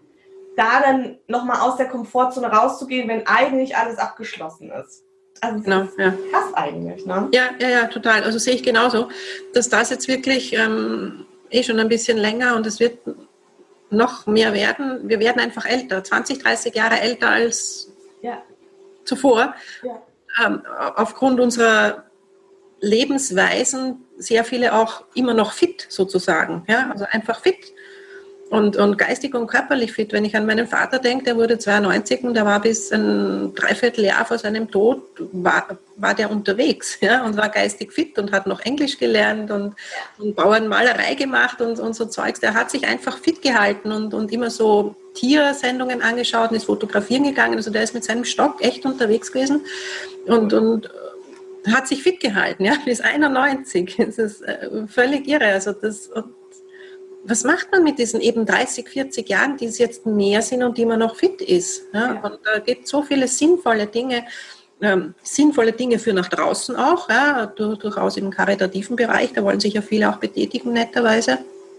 da 0.57 0.81
dann 0.81 1.19
nochmal 1.27 1.61
aus 1.61 1.77
der 1.77 1.89
Komfortzone 1.89 2.49
rauszugehen, 2.49 3.09
wenn 3.09 3.27
eigentlich 3.27 3.77
alles 3.77 3.99
abgeschlossen 3.99 4.71
ist. 4.71 5.05
Also 5.41 5.63
genau, 5.63 5.89
ja. 5.99 6.15
krass 6.31 6.55
eigentlich, 6.55 7.07
ne? 7.07 7.29
Ja, 7.33 7.51
ja, 7.59 7.69
ja, 7.69 7.87
total. 7.87 8.23
Also 8.25 8.39
sehe 8.39 8.55
ich 8.55 8.63
genauso, 8.63 9.09
dass 9.55 9.69
das 9.69 9.91
jetzt 9.91 10.07
wirklich 10.09 10.53
ähm, 10.53 11.27
eh 11.51 11.63
schon 11.63 11.79
ein 11.79 11.89
bisschen 11.89 12.19
länger 12.19 12.57
und 12.57 12.67
es 12.67 12.81
wird 12.81 12.99
noch 13.91 14.27
mehr 14.27 14.53
werden. 14.53 15.09
Wir 15.09 15.19
werden 15.19 15.41
einfach 15.41 15.67
älter, 15.67 16.05
20, 16.05 16.43
30 16.43 16.75
Jahre 16.75 17.01
älter 17.01 17.31
als 17.31 17.91
ja. 18.23 18.43
zuvor. 19.05 19.55
Ja. 19.83 20.03
Ähm, 20.45 20.63
aufgrund 20.97 21.41
unserer 21.41 22.05
Lebensweisen 22.81 24.05
sehr 24.17 24.45
viele 24.45 24.75
auch 24.75 25.05
immer 25.15 25.35
noch 25.35 25.53
fit 25.53 25.87
sozusagen. 25.89 26.65
Ja? 26.69 26.91
Also 26.91 27.05
einfach 27.11 27.41
fit 27.41 27.73
und, 28.51 28.77
und 28.77 28.99
geistig 28.99 29.35
und 29.35 29.47
körperlich 29.47 29.93
fit. 29.93 30.13
Wenn 30.13 30.25
ich 30.25 30.37
an 30.37 30.45
meinen 30.45 30.67
Vater 30.67 30.99
denke, 30.99 31.25
der 31.25 31.37
wurde 31.37 31.59
92 31.59 32.25
und 32.25 32.35
der 32.35 32.45
war 32.45 32.61
bis 32.61 32.91
ein 32.91 33.55
Dreivierteljahr 33.55 34.25
vor 34.25 34.39
seinem 34.39 34.69
Tod, 34.69 35.03
war, 35.33 35.79
war 35.97 36.15
der 36.15 36.33
unterwegs 36.33 36.99
ja, 37.01 37.25
und 37.25 37.37
war 37.37 37.49
geistig 37.49 37.93
fit 37.93 38.19
und 38.19 38.33
hat 38.33 38.49
noch 38.49 38.61
Englisch 38.61 38.99
gelernt 38.99 39.53
und, 39.53 39.77
und 40.19 40.35
Bauernmalerei 40.35 41.15
gemacht 41.15 41.61
und, 41.61 41.79
und 41.79 41.95
so 41.95 42.07
Zeugs. 42.07 42.41
Der 42.41 42.55
hat 42.55 42.73
sich 42.73 42.89
einfach 42.89 43.19
fit 43.19 43.41
gehalten 43.41 43.93
und, 43.93 44.15
und 44.15 44.33
immer 44.33 44.51
so 44.51 44.97
Tiersendungen 45.15 46.03
angeschaut 46.03 46.51
und 46.51 46.57
ist 46.57 46.65
fotografieren 46.65 47.23
gegangen. 47.23 47.55
Also 47.55 47.71
der 47.71 47.85
ist 47.85 47.95
mit 47.95 48.03
seinem 48.03 48.25
Stock 48.25 48.61
echt 48.65 48.85
unterwegs 48.85 49.31
gewesen 49.31 49.61
und, 50.27 50.53
und 50.53 50.91
hat 51.73 51.87
sich 51.87 52.03
fit 52.03 52.19
gehalten, 52.19 52.65
ja, 52.65 52.75
bis 52.85 53.01
91. 53.01 53.97
Das 54.07 54.19
ist 54.19 54.43
äh, 54.43 54.89
völlig 54.89 55.29
irre. 55.29 55.53
Also 55.53 55.73
das, 55.73 56.09
und 56.09 56.40
was 57.25 57.45
macht 57.45 57.71
man 57.73 57.85
mit 57.85 57.99
diesen 57.99 58.21
eben 58.21 58.47
30, 58.47 58.89
40 58.89 59.29
Jahren, 59.29 59.57
die 59.57 59.67
es 59.67 59.79
jetzt 59.79 60.07
mehr 60.07 60.43
sind 60.43 60.63
und 60.63 60.79
die 60.79 60.87
man 60.87 60.99
noch 60.99 61.17
fit 61.17 61.41
ist? 61.41 61.83
Ja? 61.93 62.15
ja. 62.15 62.21
Und 62.21 62.41
da 62.45 62.59
gibt 62.59 62.85
es 62.85 62.91
so 62.91 63.03
viele 63.03 63.29
sinnvolle 63.29 63.87
Dinge, 63.87 64.25
ähm, 64.81 65.15
sinnvolle 65.23 65.73
Dinge 65.73 65.99
für 65.99 66.13
nach 66.13 66.29
draußen 66.29 66.77
auch, 66.77 67.09
ja? 67.11 67.47
durchaus 67.47 68.17
im 68.17 68.31
karitativen 68.31 68.97
Bereich, 68.97 69.33
da 69.33 69.43
wollen 69.45 69.61
sich 69.61 69.75
ja 69.75 69.83
viele 69.83 70.09
auch 70.09 70.17
betätigen, 70.17 70.73
netterweise. 70.73 71.39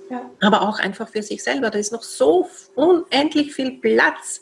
Ja. 0.10 0.30
Aber 0.42 0.62
auch 0.64 0.80
einfach 0.80 1.08
für 1.08 1.24
sich 1.24 1.42
selber. 1.42 1.70
Da 1.70 1.80
ist 1.80 1.94
noch 1.94 2.04
so 2.04 2.50
unendlich 2.76 3.54
viel 3.54 3.80
Platz 3.80 4.42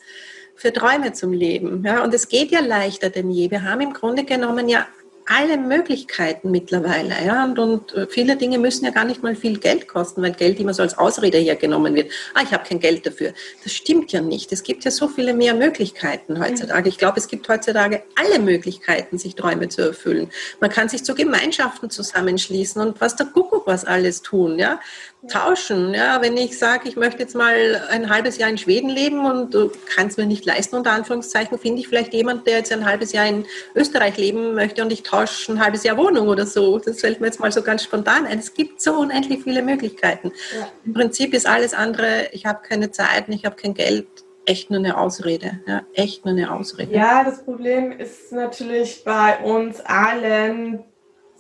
für 0.56 0.74
Träume 0.74 1.14
zum 1.14 1.32
Leben. 1.32 1.84
Ja? 1.86 2.04
Und 2.04 2.14
es 2.14 2.28
geht 2.28 2.52
ja 2.52 2.60
leichter 2.60 3.10
denn 3.10 3.30
je. 3.30 3.52
Wir 3.52 3.64
haben 3.64 3.82
im 3.82 3.94
Grunde 3.94 4.26
genommen 4.26 4.68
ja 4.68 4.88
alle 5.30 5.58
Möglichkeiten 5.58 6.50
mittlerweile. 6.50 7.14
Ja? 7.24 7.46
Und, 7.46 7.60
und 7.60 7.94
äh, 7.94 8.08
viele 8.10 8.36
Dinge 8.36 8.58
müssen 8.58 8.84
ja 8.84 8.92
gar 8.92 9.06
nicht 9.06 9.22
mal 9.22 9.36
viel 9.36 9.60
Geld 9.60 9.88
kosten, 9.88 10.24
weil 10.24 10.32
Geld 10.32 10.60
immer 10.60 10.74
so 10.74 10.82
als 10.82 10.98
Ausrede 10.98 11.38
hergenommen 11.38 11.94
wird. 11.94 12.12
Ah, 12.34 12.42
ich 12.44 12.52
habe 12.52 12.68
kein 12.68 12.80
Geld 12.80 13.06
dafür. 13.06 13.34
Das 13.64 13.72
stimmt 13.74 14.12
ja 14.12 14.22
nicht. 14.22 14.52
Es 14.52 14.64
gibt 14.64 14.84
ja 14.86 14.92
so 14.92 15.08
viele 15.08 15.34
mehr 15.36 15.54
Möglichkeiten 15.54 16.44
heutzutage. 16.44 16.90
Ich 16.90 16.98
glaube, 16.98 17.20
es 17.20 17.28
gibt 17.28 17.48
heutzutage 17.48 18.02
alle 18.16 18.40
Möglichkeiten, 18.40 19.20
sich 19.20 19.36
Träume 19.36 19.70
zu 19.70 19.84
erfüllen. 19.84 20.32
Man 20.60 20.72
kann 20.72 20.90
sich 20.90 21.04
zu 21.04 21.14
Gemeinschaften 21.14 21.92
zusammenschließen 21.92 22.82
und 22.82 23.00
was 23.00 23.16
der 23.16 23.28
Kuckuck 23.28 23.68
was 23.68 23.86
alles 23.86 24.24
tun. 24.24 24.58
Ja? 24.58 24.80
Tauschen. 25.28 25.94
Ja, 25.94 26.22
wenn 26.22 26.38
ich 26.38 26.58
sage, 26.58 26.88
ich 26.88 26.96
möchte 26.96 27.20
jetzt 27.20 27.36
mal 27.36 27.82
ein 27.90 28.10
halbes 28.10 28.38
Jahr 28.38 28.50
in 28.50 28.58
Schweden 28.58 28.90
leben 28.90 29.26
und 29.26 29.54
du 29.54 29.72
kannst 29.94 30.18
mir 30.18 30.26
nicht 30.26 30.46
leisten, 30.46 30.78
unter 30.78 30.92
Anführungszeichen, 30.92 31.60
finde 31.60 31.82
ich 31.82 31.88
vielleicht 31.88 32.14
jemand, 32.14 32.48
der 32.48 32.58
jetzt 32.58 32.72
ein 32.72 32.86
halbes 32.86 33.12
Jahr 33.12 33.28
in 33.28 33.46
Österreich 33.76 34.18
leben 34.18 34.54
möchte 34.54 34.82
und 34.82 34.92
ich 34.92 35.04
tausche 35.04 35.52
ein 35.52 35.64
halbes 35.64 35.84
Jahr 35.84 35.98
Wohnung 35.98 36.28
oder 36.28 36.46
so. 36.46 36.80
Das 36.80 37.02
fällt 37.02 37.20
mir 37.20 37.28
jetzt 37.28 37.40
mal 37.40 37.52
so 37.52 37.62
ganz 37.62 37.84
spontan 37.84 38.26
ein. 38.26 38.40
Es 38.40 38.54
gibt 38.54 38.82
so 38.82 38.94
unendlich 38.94 39.44
viele 39.44 39.62
Möglichkeiten. 39.62 40.32
Ja. 40.58 40.68
Im 40.86 40.94
Prinzip 40.94 41.34
ist 41.34 41.48
alles 41.48 41.74
andere, 41.74 42.30
ich 42.32 42.46
habe 42.46 42.60
keine 42.68 42.92
Zeit 42.92 43.28
und 43.28 43.34
ich 43.34 43.46
habe 43.46 43.56
kein 43.56 43.74
Geld, 43.74 44.08
echt 44.46 44.72
nur 44.72 44.80
eine 44.80 44.98
Ausrede. 44.98 45.60
Ja, 45.68 45.84
echt 45.94 46.26
nur 46.26 46.34
eine 46.34 46.52
Ausrede. 46.52 46.94
Ja, 46.94 47.24
das 47.24 47.44
Problem 47.44 47.92
ist 47.92 48.32
natürlich 48.32 49.04
bei 49.04 49.38
uns 49.44 49.80
allen, 49.82 50.84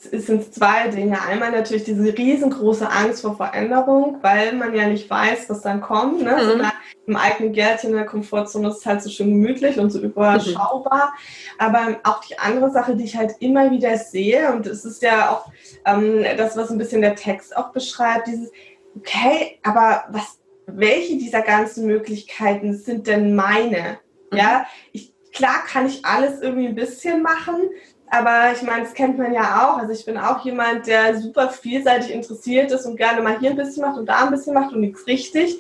es 0.05 0.27
sind 0.27 0.53
zwei 0.53 0.87
Dinge. 0.87 1.21
Einmal 1.21 1.51
natürlich 1.51 1.83
diese 1.83 2.17
riesengroße 2.17 2.89
Angst 2.89 3.21
vor 3.21 3.35
Veränderung, 3.35 4.19
weil 4.21 4.53
man 4.53 4.73
ja 4.73 4.87
nicht 4.87 5.09
weiß, 5.09 5.49
was 5.49 5.61
dann 5.61 5.81
kommt. 5.81 6.21
Ne? 6.21 6.31
Mhm. 6.31 6.61
So 6.61 6.69
Im 7.07 7.15
eigenen 7.15 7.53
Gärtchen 7.53 7.91
in 7.91 7.95
der 7.95 8.05
Komfortzone 8.05 8.69
ist 8.69 8.77
es 8.77 8.85
halt 8.85 9.01
so 9.01 9.09
schön 9.09 9.29
gemütlich 9.29 9.77
und 9.79 9.89
so 9.89 9.99
überschaubar. 9.99 11.13
Mhm. 11.13 11.65
Aber 11.65 11.99
auch 12.03 12.23
die 12.23 12.39
andere 12.39 12.71
Sache, 12.71 12.95
die 12.95 13.03
ich 13.03 13.17
halt 13.17 13.35
immer 13.39 13.71
wieder 13.71 13.97
sehe, 13.97 14.51
und 14.53 14.67
es 14.67 14.85
ist 14.85 15.01
ja 15.01 15.31
auch 15.31 15.51
ähm, 15.85 16.23
das, 16.37 16.55
was 16.55 16.71
ein 16.71 16.77
bisschen 16.77 17.01
der 17.01 17.15
Text 17.15 17.55
auch 17.55 17.71
beschreibt, 17.71 18.27
dieses, 18.27 18.51
okay, 18.95 19.59
aber 19.63 20.05
was, 20.09 20.39
welche 20.65 21.17
dieser 21.17 21.41
ganzen 21.41 21.85
Möglichkeiten 21.85 22.75
sind 22.75 23.07
denn 23.07 23.35
meine? 23.35 23.99
Mhm. 24.31 24.37
Ja, 24.37 24.65
ich, 24.91 25.13
klar 25.33 25.63
kann 25.67 25.87
ich 25.87 26.05
alles 26.05 26.41
irgendwie 26.41 26.67
ein 26.67 26.75
bisschen 26.75 27.21
machen, 27.21 27.69
aber 28.11 28.53
ich 28.53 28.61
meine, 28.63 28.83
das 28.83 28.93
kennt 28.93 29.17
man 29.17 29.33
ja 29.33 29.67
auch. 29.67 29.77
Also 29.77 29.93
ich 29.93 30.05
bin 30.05 30.17
auch 30.17 30.43
jemand, 30.43 30.87
der 30.87 31.19
super 31.19 31.49
vielseitig 31.49 32.11
interessiert 32.11 32.71
ist 32.71 32.85
und 32.85 32.97
gerne 32.97 33.21
mal 33.21 33.39
hier 33.39 33.51
ein 33.51 33.55
bisschen 33.55 33.83
macht 33.83 33.97
und 33.97 34.07
da 34.07 34.25
ein 34.25 34.31
bisschen 34.31 34.53
macht 34.53 34.73
und 34.73 34.81
nichts 34.81 35.05
richtig. 35.07 35.59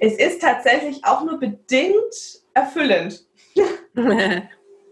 Es 0.00 0.14
ist 0.14 0.40
tatsächlich 0.40 1.04
auch 1.04 1.24
nur 1.24 1.38
bedingt 1.38 2.40
erfüllend. 2.54 3.26
und 3.94 4.44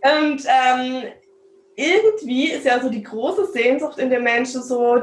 ähm, 0.02 1.02
irgendwie 1.76 2.50
ist 2.50 2.66
ja 2.66 2.80
so 2.80 2.90
die 2.90 3.02
große 3.02 3.46
Sehnsucht 3.52 3.98
in 3.98 4.10
den 4.10 4.22
Menschen 4.22 4.62
so, 4.62 5.00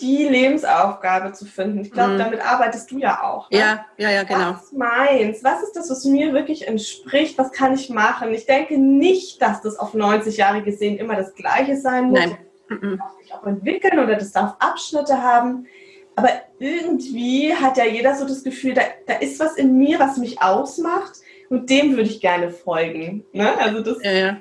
die 0.00 0.24
Lebensaufgabe 0.24 1.32
zu 1.32 1.44
finden. 1.44 1.80
Ich 1.80 1.92
glaube, 1.92 2.14
mhm. 2.14 2.18
damit 2.18 2.40
arbeitest 2.44 2.90
du 2.90 2.98
ja 2.98 3.22
auch. 3.22 3.50
Ne? 3.50 3.58
Ja, 3.58 3.86
ja, 3.98 4.10
ja, 4.10 4.22
genau. 4.24 4.54
Was 4.54 4.72
meins? 4.72 5.44
Was 5.44 5.62
ist 5.62 5.76
das, 5.76 5.90
was 5.90 6.04
mir 6.04 6.32
wirklich 6.32 6.66
entspricht? 6.66 7.38
Was 7.38 7.52
kann 7.52 7.74
ich 7.74 7.90
machen? 7.90 8.32
Ich 8.32 8.46
denke 8.46 8.78
nicht, 8.78 9.40
dass 9.42 9.60
das 9.60 9.78
auf 9.78 9.94
90 9.94 10.36
Jahre 10.36 10.62
gesehen 10.62 10.98
immer 10.98 11.16
das 11.16 11.34
Gleiche 11.34 11.76
sein 11.76 12.10
muss. 12.10 12.20
Nein. 12.20 12.38
Das 12.68 12.80
darf 12.80 13.18
sich 13.20 13.34
auch 13.34 13.46
entwickeln 13.46 13.98
oder 13.98 14.16
das 14.16 14.32
darf 14.32 14.56
Abschnitte 14.58 15.22
haben. 15.22 15.66
Aber 16.14 16.30
irgendwie 16.58 17.54
hat 17.54 17.76
ja 17.76 17.84
jeder 17.84 18.14
so 18.14 18.26
das 18.26 18.44
Gefühl, 18.44 18.74
da, 18.74 18.82
da 19.06 19.14
ist 19.14 19.40
was 19.40 19.56
in 19.56 19.76
mir, 19.78 19.98
was 19.98 20.16
mich 20.16 20.42
ausmacht 20.42 21.20
und 21.48 21.70
dem 21.70 21.92
würde 21.92 22.08
ich 22.08 22.20
gerne 22.20 22.50
folgen. 22.50 23.24
Ne? 23.32 23.56
Also 23.58 23.80
das, 23.80 24.02
ja, 24.02 24.12
ja. 24.12 24.36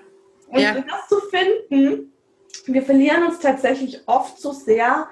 Und 0.48 0.60
ja. 0.60 0.74
das 0.74 1.08
zu 1.08 1.20
finden, 1.30 2.12
wir 2.66 2.84
verlieren 2.84 3.24
uns 3.24 3.40
tatsächlich 3.40 4.02
oft 4.06 4.40
so 4.40 4.52
sehr 4.52 5.08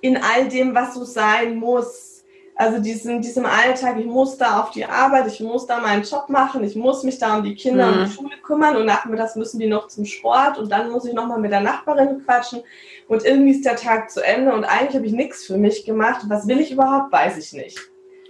in 0.00 0.16
all 0.16 0.48
dem, 0.48 0.74
was 0.74 0.94
so 0.94 1.04
sein 1.04 1.56
muss. 1.56 2.24
Also 2.54 2.80
diesen, 2.80 3.22
diesem 3.22 3.46
Alltag, 3.46 3.98
ich 4.00 4.06
muss 4.06 4.36
da 4.36 4.60
auf 4.60 4.72
die 4.72 4.84
Arbeit, 4.84 5.28
ich 5.28 5.38
muss 5.38 5.66
da 5.66 5.78
meinen 5.78 6.02
Job 6.02 6.28
machen, 6.28 6.64
ich 6.64 6.74
muss 6.74 7.04
mich 7.04 7.16
da 7.16 7.36
um 7.36 7.44
die 7.44 7.54
Kinder 7.54 7.86
mhm. 7.86 7.92
und 7.92 8.08
die 8.08 8.12
Schule 8.12 8.36
kümmern 8.42 8.76
und 8.76 8.84
nachmittags 8.84 9.36
müssen 9.36 9.60
die 9.60 9.68
noch 9.68 9.86
zum 9.86 10.04
Sport 10.04 10.58
und 10.58 10.68
dann 10.72 10.90
muss 10.90 11.04
ich 11.04 11.12
nochmal 11.12 11.38
mit 11.38 11.52
der 11.52 11.60
Nachbarin 11.60 12.24
quatschen 12.24 12.62
und 13.06 13.24
irgendwie 13.24 13.52
ist 13.52 13.64
der 13.64 13.76
Tag 13.76 14.10
zu 14.10 14.24
Ende 14.24 14.52
und 14.52 14.64
eigentlich 14.64 14.96
habe 14.96 15.06
ich 15.06 15.12
nichts 15.12 15.44
für 15.44 15.56
mich 15.56 15.84
gemacht. 15.84 16.22
Was 16.26 16.48
will 16.48 16.58
ich 16.58 16.72
überhaupt, 16.72 17.12
weiß 17.12 17.38
ich 17.38 17.52
nicht. 17.52 17.78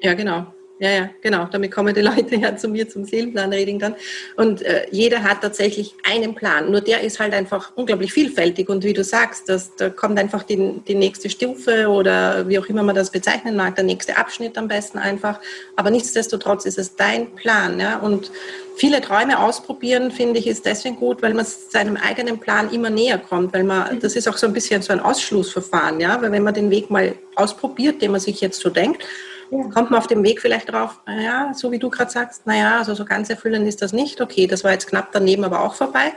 Ja, 0.03 0.13
genau. 0.13 0.47
Ja, 0.81 0.91
ja, 0.91 1.11
genau. 1.23 1.47
Damit 1.51 1.73
kommen 1.73 1.93
die 1.93 2.01
Leute 2.03 2.37
ja 2.37 2.57
zu 2.57 2.69
mir 2.69 2.89
zum 2.89 3.05
Seelenplan-Reading 3.05 3.79
dann. 3.79 3.97
Und 4.37 4.63
äh, 4.63 4.87
jeder 4.91 5.25
hat 5.25 5.41
tatsächlich 5.43 5.95
einen 6.05 6.35
Plan. 6.35 6.71
Nur 6.71 6.81
der 6.81 7.01
ist 7.01 7.19
halt 7.19 7.35
einfach 7.35 7.73
unglaublich 7.75 8.13
vielfältig. 8.13 8.69
Und 8.69 8.85
wie 8.85 8.93
du 8.93 9.03
sagst, 9.03 9.49
das, 9.49 9.75
da 9.77 9.91
kommt 9.91 10.19
einfach 10.19 10.45
die, 10.45 10.81
die 10.87 10.95
nächste 10.95 11.31
Stufe 11.31 11.89
oder 11.89 12.49
wie 12.49 12.59
auch 12.59 12.67
immer 12.67 12.83
man 12.83 12.95
das 12.95 13.11
bezeichnen 13.11 13.57
mag, 13.57 13.75
der 13.75 13.85
nächste 13.85 14.17
Abschnitt 14.17 14.57
am 14.57 14.69
besten 14.69 14.99
einfach. 14.99 15.41
Aber 15.75 15.91
nichtsdestotrotz 15.91 16.65
ist 16.65 16.79
es 16.79 16.95
dein 16.95 17.35
Plan. 17.35 17.81
Ja? 17.81 17.99
Und 17.99 18.31
viele 18.77 19.01
Träume 19.01 19.41
ausprobieren, 19.41 20.13
finde 20.13 20.39
ich, 20.39 20.47
ist 20.47 20.65
deswegen 20.65 20.97
gut, 20.97 21.23
weil 21.23 21.35
man 21.35 21.45
seinem 21.45 21.97
eigenen 21.97 22.39
Plan 22.39 22.71
immer 22.71 22.91
näher 22.91 23.19
kommt. 23.19 23.53
Weil 23.53 23.65
man, 23.65 23.99
das 23.99 24.15
ist 24.15 24.29
auch 24.29 24.37
so 24.37 24.47
ein 24.47 24.53
bisschen 24.53 24.81
so 24.83 24.93
ein 24.93 25.01
Ausschlussverfahren. 25.01 25.99
Ja? 25.99 26.23
Weil 26.23 26.31
wenn 26.31 26.45
man 26.45 26.55
den 26.55 26.71
Weg 26.71 26.89
mal 26.89 27.17
ausprobiert, 27.35 28.01
den 28.01 28.13
man 28.13 28.21
sich 28.21 28.41
jetzt 28.41 28.61
so 28.61 28.71
denkt, 28.71 29.05
ja. 29.51 29.63
kommt 29.69 29.91
man 29.91 29.99
auf 29.99 30.07
dem 30.07 30.23
Weg 30.23 30.41
vielleicht 30.41 30.73
drauf, 30.73 31.01
naja, 31.07 31.53
so 31.55 31.71
wie 31.73 31.79
du 31.79 31.91
gerade 31.91 32.11
sagst, 32.11 32.47
naja, 32.47 32.79
also 32.79 32.95
so 32.95 33.05
ganz 33.05 33.31
erfüllend 33.31 33.67
ist 33.67 33.83
das 33.83 33.93
nicht. 33.93 34.21
Okay, 34.21 34.47
das 34.47 34.65
war 34.65 34.73
jetzt 34.73 34.89
knapp 34.89 35.11
daneben, 35.13 35.45
aber 35.45 35.63
auch 35.63 35.75
vorbei. 35.75 36.13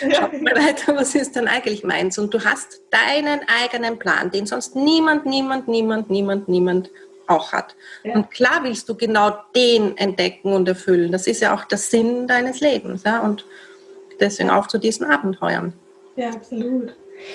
Ja. 0.00 0.14
Schaut 0.14 0.40
mal 0.40 0.54
weiter, 0.54 0.96
was 0.96 1.14
ist 1.14 1.36
denn 1.36 1.48
eigentlich 1.48 1.84
meins? 1.84 2.18
Und 2.18 2.32
du 2.32 2.44
hast 2.44 2.80
deinen 2.90 3.40
eigenen 3.62 3.98
Plan, 3.98 4.30
den 4.30 4.46
sonst 4.46 4.76
niemand, 4.76 5.26
niemand, 5.26 5.68
niemand, 5.68 6.10
niemand, 6.10 6.48
niemand 6.48 6.90
auch 7.26 7.52
hat. 7.52 7.76
Ja. 8.04 8.14
Und 8.14 8.30
klar 8.30 8.60
willst 8.62 8.88
du 8.88 8.94
genau 8.94 9.36
den 9.54 9.96
entdecken 9.96 10.52
und 10.52 10.66
erfüllen. 10.68 11.12
Das 11.12 11.26
ist 11.26 11.40
ja 11.40 11.54
auch 11.54 11.64
der 11.64 11.78
Sinn 11.78 12.26
deines 12.26 12.60
Lebens. 12.60 13.02
Ja? 13.04 13.20
Und 13.20 13.44
deswegen 14.20 14.50
auch 14.50 14.66
zu 14.66 14.78
diesen 14.78 15.06
Abenteuern. 15.06 15.72
Ja, 16.16 16.30
absolut. 16.30 16.94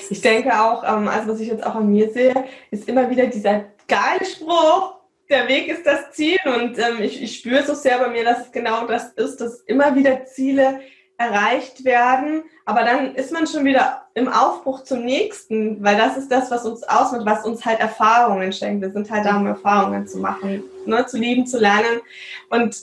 Ich 0.09 0.21
denke 0.21 0.59
auch, 0.59 0.83
ähm, 0.83 1.07
also 1.07 1.33
was 1.33 1.39
ich 1.39 1.49
jetzt 1.49 1.65
auch 1.65 1.75
an 1.75 1.89
mir 1.89 2.09
sehe, 2.11 2.45
ist 2.71 2.87
immer 2.87 3.09
wieder 3.09 3.27
dieser 3.27 3.65
geile 3.87 4.25
Spruch, 4.25 4.95
der 5.29 5.47
Weg 5.47 5.67
ist 5.67 5.85
das 5.85 6.11
Ziel 6.11 6.39
und 6.45 6.77
ähm, 6.77 7.01
ich, 7.01 7.21
ich 7.21 7.37
spüre 7.37 7.63
so 7.63 7.73
sehr 7.73 7.97
bei 7.99 8.09
mir, 8.09 8.23
dass 8.23 8.45
es 8.45 8.51
genau 8.51 8.85
das 8.85 9.11
ist, 9.13 9.37
dass 9.37 9.61
immer 9.61 9.95
wieder 9.95 10.25
Ziele 10.25 10.81
erreicht 11.17 11.85
werden, 11.85 12.43
aber 12.65 12.83
dann 12.83 13.15
ist 13.15 13.31
man 13.31 13.47
schon 13.47 13.65
wieder 13.65 14.07
im 14.15 14.27
Aufbruch 14.27 14.83
zum 14.83 15.05
nächsten, 15.05 15.83
weil 15.83 15.95
das 15.95 16.17
ist 16.17 16.29
das, 16.29 16.51
was 16.51 16.65
uns 16.65 16.83
ausmacht, 16.83 17.25
was 17.25 17.45
uns 17.45 17.63
halt 17.65 17.79
Erfahrungen 17.79 18.51
schenkt. 18.51 18.81
Wir 18.81 18.91
sind 18.91 19.09
halt 19.09 19.25
da, 19.25 19.37
um 19.37 19.47
Erfahrungen 19.47 20.07
zu 20.07 20.17
machen, 20.17 20.63
ne, 20.85 21.05
zu 21.05 21.17
lieben, 21.17 21.45
zu 21.45 21.59
lernen 21.59 22.01
und 22.49 22.75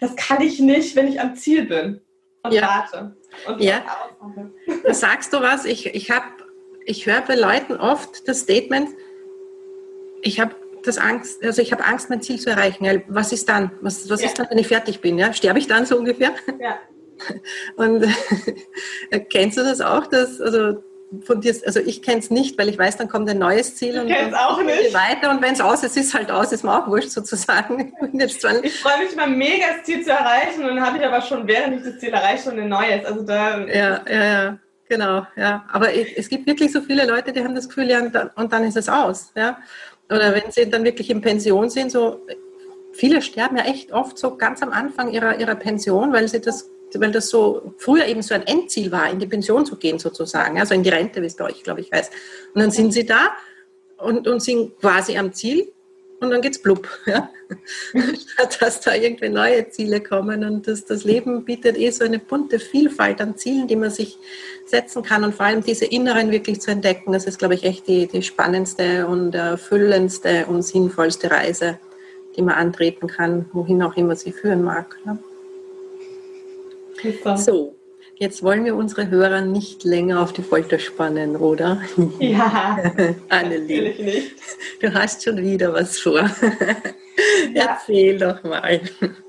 das 0.00 0.14
kann 0.16 0.42
ich 0.42 0.60
nicht, 0.60 0.94
wenn 0.96 1.08
ich 1.08 1.20
am 1.20 1.34
Ziel 1.34 1.66
bin 1.66 2.00
und 2.42 2.52
ja. 2.52 2.62
warte. 2.62 3.16
Und 3.46 3.60
ja, 3.60 3.82
da 4.84 4.94
sagst 4.94 5.32
du 5.32 5.40
was, 5.40 5.64
ich, 5.64 5.94
ich, 5.94 6.10
ich 6.84 7.06
höre 7.06 7.20
bei 7.22 7.34
Leuten 7.34 7.76
oft 7.76 8.26
das 8.28 8.40
Statement, 8.40 8.88
ich 10.22 10.40
habe 10.40 10.54
das 10.86 10.98
Angst, 10.98 11.42
also 11.44 11.62
ich 11.62 11.72
habe 11.72 11.84
Angst, 11.84 12.10
mein 12.10 12.22
Ziel 12.22 12.38
zu 12.38 12.50
erreichen. 12.50 13.02
Was 13.08 13.32
ist 13.32 13.48
dann? 13.48 13.70
Was, 13.80 14.08
was 14.10 14.20
ja. 14.20 14.28
ist 14.28 14.38
dann, 14.38 14.46
wenn 14.50 14.58
ich 14.58 14.68
fertig 14.68 15.00
bin? 15.00 15.18
Ja? 15.18 15.32
Sterbe 15.32 15.58
ich 15.58 15.66
dann 15.66 15.86
so 15.86 15.98
ungefähr? 15.98 16.32
Ja. 16.60 16.78
Und 17.76 18.04
kennst 19.30 19.56
du 19.56 19.62
das 19.62 19.80
auch, 19.80 20.06
dass, 20.06 20.40
also 20.40 20.82
von 21.24 21.40
dir, 21.40 21.54
also 21.64 21.80
ich 21.80 22.02
kenne 22.02 22.18
es 22.18 22.30
nicht, 22.30 22.58
weil 22.58 22.68
ich 22.68 22.78
weiß, 22.78 22.96
dann 22.96 23.08
kommt 23.08 23.30
ein 23.30 23.38
neues 23.38 23.76
Ziel 23.76 23.98
und 24.00 24.10
dann 24.10 24.34
auch 24.34 24.60
nicht. 24.62 24.92
weiter 24.92 25.30
und 25.30 25.40
wenn 25.40 25.52
es 25.52 25.60
aus 25.60 25.82
ist, 25.84 25.96
ist 25.96 26.14
halt 26.14 26.30
aus, 26.30 26.52
ist 26.52 26.64
mir 26.64 26.76
auch 26.76 26.88
wurscht 26.88 27.10
sozusagen. 27.10 27.92
ich 28.12 28.80
freue 28.80 29.04
mich 29.04 29.14
mal 29.14 29.28
mega, 29.28 29.66
das 29.76 29.84
Ziel 29.84 30.02
zu 30.02 30.10
erreichen 30.10 30.62
und 30.62 30.76
dann 30.76 30.84
habe 30.84 30.98
ich 30.98 31.04
aber 31.04 31.22
schon, 31.22 31.46
während 31.46 31.76
ich 31.76 31.92
das 31.92 32.00
Ziel 32.00 32.12
erreiche, 32.12 32.50
schon 32.50 32.58
ein 32.58 32.68
neues. 32.68 33.04
Also 33.04 33.22
da 33.22 33.60
ja, 33.66 34.00
ja, 34.08 34.24
ja, 34.24 34.58
genau, 34.88 35.26
ja. 35.36 35.64
Aber 35.72 35.94
ich, 35.94 36.18
es 36.18 36.28
gibt 36.28 36.46
wirklich 36.46 36.72
so 36.72 36.80
viele 36.80 37.06
Leute, 37.06 37.32
die 37.32 37.42
haben 37.42 37.54
das 37.54 37.68
Gefühl, 37.68 37.88
ja, 37.88 38.00
und 38.00 38.14
dann, 38.14 38.30
und 38.34 38.52
dann 38.52 38.64
ist 38.64 38.76
es 38.76 38.88
aus, 38.88 39.32
ja. 39.36 39.58
Oder 40.08 40.34
wenn 40.34 40.50
sie 40.50 40.68
dann 40.68 40.84
wirklich 40.84 41.10
in 41.10 41.20
Pension 41.20 41.68
sind, 41.68 41.90
so 41.90 42.20
viele 42.92 43.22
sterben 43.22 43.56
ja 43.56 43.64
echt 43.64 43.92
oft 43.92 44.18
so 44.18 44.36
ganz 44.36 44.62
am 44.62 44.70
Anfang 44.70 45.12
ihrer, 45.12 45.38
ihrer 45.38 45.56
Pension, 45.56 46.12
weil 46.12 46.28
sie 46.28 46.40
das 46.40 46.70
weil 46.94 47.12
das 47.12 47.28
so 47.28 47.74
früher 47.78 48.06
eben 48.06 48.22
so 48.22 48.34
ein 48.34 48.46
Endziel 48.46 48.92
war, 48.92 49.10
in 49.10 49.18
die 49.18 49.26
Pension 49.26 49.66
zu 49.66 49.76
gehen 49.76 49.98
sozusagen, 49.98 50.58
also 50.58 50.74
in 50.74 50.82
die 50.82 50.88
Rente, 50.88 51.20
wie 51.22 51.26
es 51.26 51.36
bei 51.36 51.44
euch, 51.44 51.62
glaube 51.62 51.80
ich, 51.80 51.90
heißt. 51.92 52.12
Und 52.54 52.62
dann 52.62 52.70
sind 52.70 52.92
sie 52.92 53.04
da 53.04 53.32
und, 53.98 54.26
und 54.28 54.40
sind 54.40 54.78
quasi 54.78 55.16
am 55.16 55.32
Ziel 55.32 55.72
und 56.20 56.30
dann 56.30 56.40
geht's 56.40 56.58
blub. 56.58 56.88
Ja? 57.06 57.30
Statt 58.32 58.58
dass 58.60 58.80
da 58.80 58.94
irgendwie 58.94 59.28
neue 59.28 59.68
Ziele 59.68 60.00
kommen 60.00 60.42
und 60.42 60.66
das, 60.66 60.84
das 60.84 61.04
Leben 61.04 61.44
bietet 61.44 61.78
eh 61.78 61.90
so 61.90 62.04
eine 62.04 62.18
bunte 62.18 62.58
Vielfalt 62.58 63.20
an 63.20 63.36
Zielen, 63.36 63.68
die 63.68 63.76
man 63.76 63.90
sich 63.90 64.18
setzen 64.66 65.04
kann 65.04 65.22
und 65.22 65.34
vor 65.34 65.46
allem 65.46 65.62
diese 65.62 65.84
inneren 65.84 66.32
wirklich 66.32 66.60
zu 66.60 66.72
entdecken, 66.72 67.12
das 67.12 67.26
ist, 67.26 67.38
glaube 67.38 67.54
ich, 67.54 67.62
echt 67.62 67.86
die, 67.86 68.08
die 68.08 68.22
spannendste 68.22 69.06
und 69.06 69.34
erfüllendste 69.36 70.46
und 70.46 70.62
sinnvollste 70.62 71.30
Reise, 71.30 71.78
die 72.36 72.42
man 72.42 72.56
antreten 72.56 73.06
kann, 73.06 73.46
wohin 73.52 73.80
auch 73.82 73.96
immer 73.96 74.16
sie 74.16 74.32
führen 74.32 74.64
mag. 74.64 74.98
Ne? 75.04 75.18
Super. 77.00 77.36
So, 77.36 77.75
jetzt 78.18 78.42
wollen 78.42 78.64
wir 78.64 78.74
unsere 78.74 79.08
Hörer 79.08 79.42
nicht 79.42 79.84
länger 79.84 80.22
auf 80.22 80.32
die 80.32 80.42
Folter 80.42 80.78
spannen, 80.78 81.36
oder? 81.36 81.80
Ja, 82.18 82.78
Annelie, 83.28 83.94
nicht. 84.02 84.36
du 84.80 84.92
hast 84.92 85.22
schon 85.22 85.38
wieder 85.38 85.72
was 85.72 85.98
vor. 85.98 86.28
Ja. 87.54 87.78
Erzähl 87.80 88.18
doch 88.18 88.42
mal. 88.42 88.80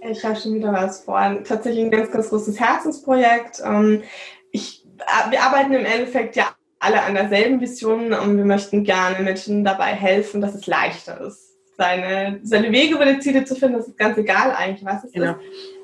Ich 0.10 0.24
habe 0.25 0.36
schon 0.36 0.56
wieder 0.56 0.74
was 0.74 1.03
vor. 1.03 1.20
Tatsächlich 1.46 1.86
ein 1.86 1.91
ganz, 1.91 2.12
ganz 2.12 2.29
großes 2.29 2.60
Herzensprojekt. 2.60 3.62
Ähm, 3.63 4.03
ich, 4.51 4.84
äh, 5.00 5.32
wir 5.32 5.41
arbeiten 5.41 5.74
im 5.74 5.86
Endeffekt 5.86 6.36
ja 6.36 6.53
alle 6.79 7.01
an 7.01 7.15
derselben 7.15 7.62
Vision 7.62 8.13
und 8.13 8.38
wir 8.38 8.46
möchten 8.46 8.84
gerne 8.84 9.24
Menschen 9.24 9.63
dabei 9.63 9.94
helfen, 9.94 10.41
dass 10.41 10.53
es 10.53 10.67
leichter 10.67 11.22
ist. 11.22 11.56
Seine, 11.77 12.39
seine 12.44 12.72
Wege 12.72 12.96
über 12.96 13.06
die 13.06 13.20
Ziele 13.20 13.46
zu 13.46 13.56
finden, 13.56 13.77
das 13.77 13.88
ist 13.88 13.98
ganz 13.98 14.17
egal 14.17 14.51
eigentlich, 14.51 14.84
was 14.84 15.03
es 15.03 15.12
genau. 15.12 15.32
ist. 15.32 15.39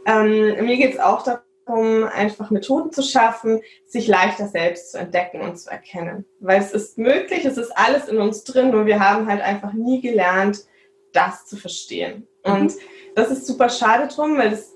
Ähm, 0.05 0.65
mir 0.65 0.77
geht 0.77 0.95
es 0.95 1.00
auch 1.00 1.24
darum, 1.24 1.41
um 1.65 2.03
einfach 2.03 2.50
Methoden 2.50 2.91
zu 2.91 3.01
schaffen, 3.01 3.62
sich 3.86 4.08
leichter 4.08 4.48
selbst 4.48 4.91
zu 4.91 5.00
entdecken 5.00 5.41
und 5.41 5.58
zu 5.58 5.70
erkennen. 5.70 6.25
Weil 6.39 6.62
es 6.62 6.72
ist 6.72 6.98
möglich, 6.98 7.46
es 7.46 7.58
ist 7.58 7.72
alles 7.77 8.08
in 8.08 8.17
uns 8.17 8.43
drin, 8.43 8.72
nur 8.72 8.86
wir 8.86 9.00
haben 9.00 9.27
halt 9.27 9.41
einfach 9.41 9.74
nie 9.74 10.01
gelernt, 10.01 10.65
das 11.13 11.46
zu 11.46 11.55
verstehen. 11.55 12.27
Mhm. 12.46 12.53
Und 12.53 12.74
das 13.15 13.29
ist 13.29 13.48
super 13.48 13.70
schade 13.70 14.08
drum, 14.13 14.38
weil 14.38 14.53
es 14.53 14.74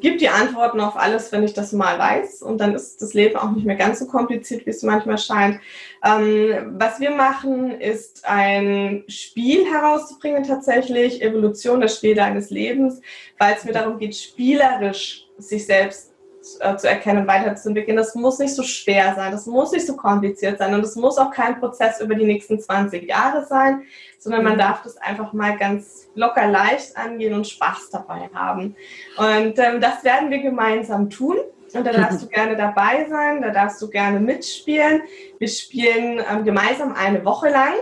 gibt 0.00 0.20
die 0.20 0.28
Antworten 0.28 0.80
auf 0.80 0.96
alles, 0.96 1.30
wenn 1.32 1.44
ich 1.44 1.54
das 1.54 1.72
mal 1.72 1.98
weiß. 1.98 2.42
Und 2.42 2.58
dann 2.58 2.74
ist 2.74 3.00
das 3.00 3.14
Leben 3.14 3.36
auch 3.36 3.50
nicht 3.52 3.66
mehr 3.66 3.76
ganz 3.76 3.98
so 3.98 4.06
kompliziert, 4.06 4.66
wie 4.66 4.70
es 4.70 4.82
manchmal 4.82 5.18
scheint. 5.18 5.60
Ähm, 6.04 6.74
was 6.78 7.00
wir 7.00 7.10
machen, 7.10 7.70
ist 7.80 8.24
ein 8.24 9.04
Spiel 9.08 9.64
herauszubringen, 9.66 10.44
tatsächlich, 10.44 11.22
Evolution, 11.22 11.80
das 11.80 11.96
Spiel 11.96 12.14
deines 12.14 12.50
Lebens, 12.50 13.00
weil 13.38 13.54
es 13.54 13.64
mir 13.64 13.72
darum 13.72 13.98
geht, 13.98 14.16
spielerisch 14.16 15.23
sich 15.38 15.66
selbst 15.66 16.14
äh, 16.60 16.76
zu 16.76 16.88
erkennen 16.88 17.22
und 17.22 17.26
weiterzuentwickeln. 17.26 17.96
Das 17.96 18.14
muss 18.14 18.38
nicht 18.38 18.54
so 18.54 18.62
schwer 18.62 19.14
sein, 19.14 19.32
das 19.32 19.46
muss 19.46 19.72
nicht 19.72 19.86
so 19.86 19.96
kompliziert 19.96 20.58
sein 20.58 20.74
und 20.74 20.84
es 20.84 20.94
muss 20.94 21.16
auch 21.16 21.30
kein 21.30 21.58
Prozess 21.58 22.00
über 22.00 22.14
die 22.14 22.26
nächsten 22.26 22.60
20 22.60 23.08
Jahre 23.08 23.46
sein, 23.46 23.82
sondern 24.18 24.44
man 24.44 24.54
mhm. 24.54 24.58
darf 24.58 24.82
das 24.82 24.96
einfach 24.98 25.32
mal 25.32 25.56
ganz 25.56 26.08
locker 26.14 26.46
leicht 26.46 26.96
angehen 26.96 27.32
und 27.32 27.46
Spaß 27.46 27.90
dabei 27.90 28.28
haben. 28.34 28.76
Und 29.16 29.58
ähm, 29.58 29.80
das 29.80 30.04
werden 30.04 30.30
wir 30.30 30.42
gemeinsam 30.42 31.08
tun. 31.08 31.38
Und 31.72 31.86
da 31.86 31.92
darfst 31.92 32.22
du 32.22 32.28
gerne 32.28 32.56
dabei 32.56 33.06
sein, 33.08 33.40
da 33.40 33.50
darfst 33.50 33.80
du 33.80 33.88
gerne 33.88 34.20
mitspielen. 34.20 35.02
Wir 35.38 35.48
spielen 35.48 36.22
ähm, 36.30 36.44
gemeinsam 36.44 36.94
eine 36.94 37.24
Woche 37.24 37.48
lang 37.48 37.72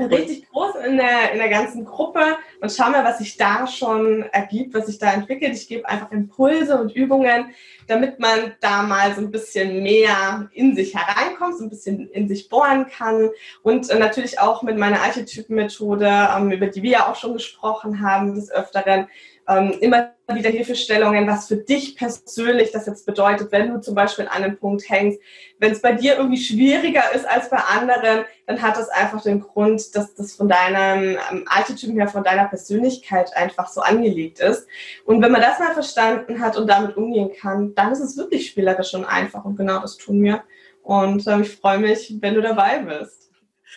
richtig 0.00 0.48
groß 0.50 0.76
in 0.86 0.96
der, 0.96 1.32
in 1.32 1.38
der 1.38 1.48
ganzen 1.48 1.84
Gruppe 1.84 2.36
und 2.60 2.72
schau 2.72 2.90
mal, 2.90 3.04
was 3.04 3.18
sich 3.18 3.36
da 3.36 3.66
schon 3.66 4.22
ergibt, 4.32 4.74
was 4.74 4.86
sich 4.86 4.98
da 4.98 5.12
entwickelt. 5.12 5.54
Ich 5.54 5.68
gebe 5.68 5.88
einfach 5.88 6.10
Impulse 6.12 6.80
und 6.80 6.94
Übungen, 6.94 7.54
damit 7.86 8.18
man 8.18 8.54
da 8.60 8.82
mal 8.82 9.14
so 9.14 9.20
ein 9.20 9.30
bisschen 9.30 9.82
mehr 9.82 10.48
in 10.52 10.74
sich 10.74 10.94
hereinkommt, 10.94 11.58
so 11.58 11.64
ein 11.64 11.70
bisschen 11.70 12.08
in 12.10 12.28
sich 12.28 12.48
bohren 12.48 12.86
kann 12.86 13.30
und 13.62 13.90
äh, 13.90 13.98
natürlich 13.98 14.40
auch 14.40 14.62
mit 14.62 14.78
meiner 14.78 15.00
Archetypenmethode, 15.00 16.28
ähm, 16.36 16.50
über 16.50 16.66
die 16.66 16.82
wir 16.82 16.90
ja 16.90 17.10
auch 17.10 17.16
schon 17.16 17.34
gesprochen 17.34 18.00
haben, 18.00 18.34
des 18.34 18.50
Öfteren, 18.50 19.08
ähm, 19.48 19.74
immer 19.80 20.14
wieder 20.32 20.50
Hilfestellungen, 20.50 21.26
was 21.26 21.48
für 21.48 21.56
dich 21.56 21.96
persönlich 21.96 22.72
das 22.72 22.86
jetzt 22.86 23.04
bedeutet, 23.04 23.52
wenn 23.52 23.72
du 23.72 23.80
zum 23.80 23.94
Beispiel 23.94 24.26
an 24.26 24.42
einem 24.42 24.56
Punkt 24.56 24.88
hängst. 24.88 25.20
Wenn 25.58 25.72
es 25.72 25.82
bei 25.82 25.92
dir 25.92 26.16
irgendwie 26.16 26.42
schwieriger 26.42 27.12
ist 27.14 27.28
als 27.28 27.50
bei 27.50 27.58
anderen, 27.58 28.24
dann 28.46 28.62
hat 28.62 28.76
das 28.76 28.88
einfach 28.88 29.22
den 29.22 29.40
Grund, 29.40 29.94
dass 29.94 30.14
das 30.14 30.34
von 30.34 30.48
deinem 30.48 31.18
ähm, 31.30 31.44
Archetypen 31.46 31.96
her, 31.96 32.08
von 32.08 32.24
deiner 32.24 32.46
Persönlichkeit 32.46 33.36
einfach 33.36 33.68
so 33.68 33.82
angelegt 33.82 34.40
ist. 34.40 34.66
Und 35.04 35.22
wenn 35.22 35.32
man 35.32 35.42
das 35.42 35.58
mal 35.58 35.74
verstanden 35.74 36.40
hat 36.40 36.56
und 36.56 36.66
damit 36.68 36.96
umgehen 36.96 37.30
kann, 37.38 37.74
dann 37.74 37.92
ist 37.92 38.00
es 38.00 38.16
wirklich 38.16 38.46
spielerisch 38.46 38.94
und 38.94 39.04
einfach. 39.04 39.44
Und 39.44 39.56
genau 39.56 39.80
das 39.80 39.98
tun 39.98 40.22
wir. 40.22 40.42
Und 40.82 41.26
ähm, 41.26 41.42
ich 41.42 41.56
freue 41.56 41.78
mich, 41.78 42.16
wenn 42.20 42.34
du 42.34 42.40
dabei 42.40 42.78
bist. 42.78 43.30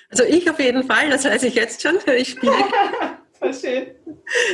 Also 0.09 0.23
ich 0.23 0.49
auf 0.49 0.59
jeden 0.59 0.83
Fall, 0.83 1.09
das 1.09 1.25
weiß 1.25 1.43
ich 1.43 1.55
jetzt 1.55 1.81
schon. 1.81 1.97
Ich 2.15 2.29
spiele 2.29 2.53
Voll 3.39 3.53
schön. 3.53 3.87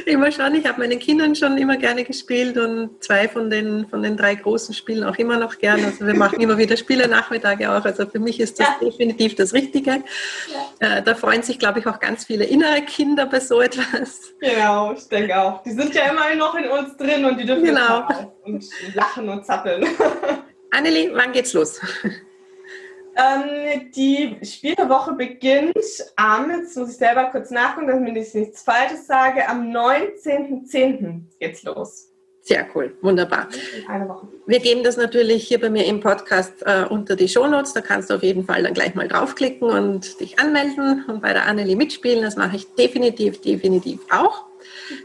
Immer 0.06 0.32
schon, 0.32 0.56
ich 0.56 0.66
habe 0.68 0.80
meinen 0.82 1.00
Kindern 1.00 1.36
schon 1.36 1.58
immer 1.58 1.78
gerne 1.78 2.04
gespielt 2.04 2.58
und 2.58 3.02
zwei 3.02 3.30
von 3.30 3.50
den, 3.50 3.88
von 3.88 4.04
den 4.04 4.18
drei 4.18 4.36
großen 4.36 4.74
spielen 4.74 5.04
auch 5.04 5.16
immer 5.18 5.38
noch 5.38 5.58
gerne. 5.58 5.86
Also 5.86 6.06
wir 6.06 6.14
machen 6.14 6.42
immer 6.42 6.58
wieder 6.58 6.76
Spiele-Nachmittage 6.76 7.72
auch. 7.72 7.86
Also 7.86 8.06
für 8.06 8.20
mich 8.20 8.40
ist 8.40 8.60
das 8.60 8.68
ja. 8.68 8.88
definitiv 8.90 9.36
das 9.36 9.54
Richtige. 9.54 10.04
Ja. 10.80 10.98
Äh, 10.98 11.04
da 11.04 11.16
freuen 11.16 11.44
sich, 11.44 11.60
glaube 11.60 11.80
ich, 11.80 11.88
auch 11.88 12.00
ganz 12.00 12.26
viele 12.26 12.44
innere 12.44 12.82
Kinder 12.82 13.26
bei 13.26 13.40
so 13.40 13.62
etwas. 13.62 14.34
Genau, 14.40 14.94
ich 14.94 15.08
denke 15.08 15.40
auch. 15.40 15.64
Die 15.64 15.72
sind 15.72 15.96
ja 15.96 16.12
immer 16.12 16.36
noch 16.36 16.56
in 16.56 16.70
uns 16.70 16.98
drin 16.98 17.24
und 17.24 17.40
die 17.40 17.46
dürfen 17.46 17.64
genau. 17.64 18.06
und 18.44 18.66
lachen 18.94 19.30
und 19.30 19.46
zappeln. 19.46 19.86
Annelie, 20.72 21.12
wann 21.14 21.32
geht's 21.32 21.54
los? 21.54 21.80
Ähm, 23.16 23.92
die 23.96 24.38
Spielwoche 24.44 25.14
beginnt 25.14 25.76
am, 26.16 26.50
jetzt 26.50 26.76
muss 26.76 26.92
ich 26.92 26.98
selber 26.98 27.26
kurz 27.26 27.52
nachgucken, 27.52 27.88
damit 27.88 28.18
ich 28.18 28.34
nichts 28.34 28.64
Falsches 28.64 29.06
sage, 29.06 29.48
am 29.48 29.70
19.10. 29.70 31.22
geht's 31.40 31.64
los. 31.64 32.10
Sehr 32.46 32.68
cool, 32.76 32.98
wunderbar. 33.02 33.48
Eine 33.88 34.10
Woche. 34.10 34.28
Wir 34.48 34.60
geben 34.60 34.84
das 34.84 34.98
natürlich 34.98 35.48
hier 35.48 35.62
bei 35.62 35.70
mir 35.70 35.86
im 35.86 36.02
Podcast 36.02 36.54
äh, 36.66 36.84
unter 36.90 37.16
die 37.16 37.30
Shownotes. 37.30 37.72
Da 37.72 37.80
kannst 37.80 38.10
du 38.10 38.16
auf 38.16 38.24
jeden 38.24 38.46
Fall 38.46 38.64
dann 38.64 38.74
gleich 38.74 38.96
mal 38.96 39.08
draufklicken 39.08 39.70
und 39.70 40.20
dich 40.20 40.40
anmelden 40.40 41.06
und 41.08 41.22
bei 41.22 41.32
der 41.32 41.46
Annelie 41.46 41.78
mitspielen. 41.78 42.22
Das 42.22 42.36
mache 42.36 42.58
ich 42.58 42.76
definitiv, 42.76 43.40
definitiv 43.40 44.02
auch. 44.12 44.44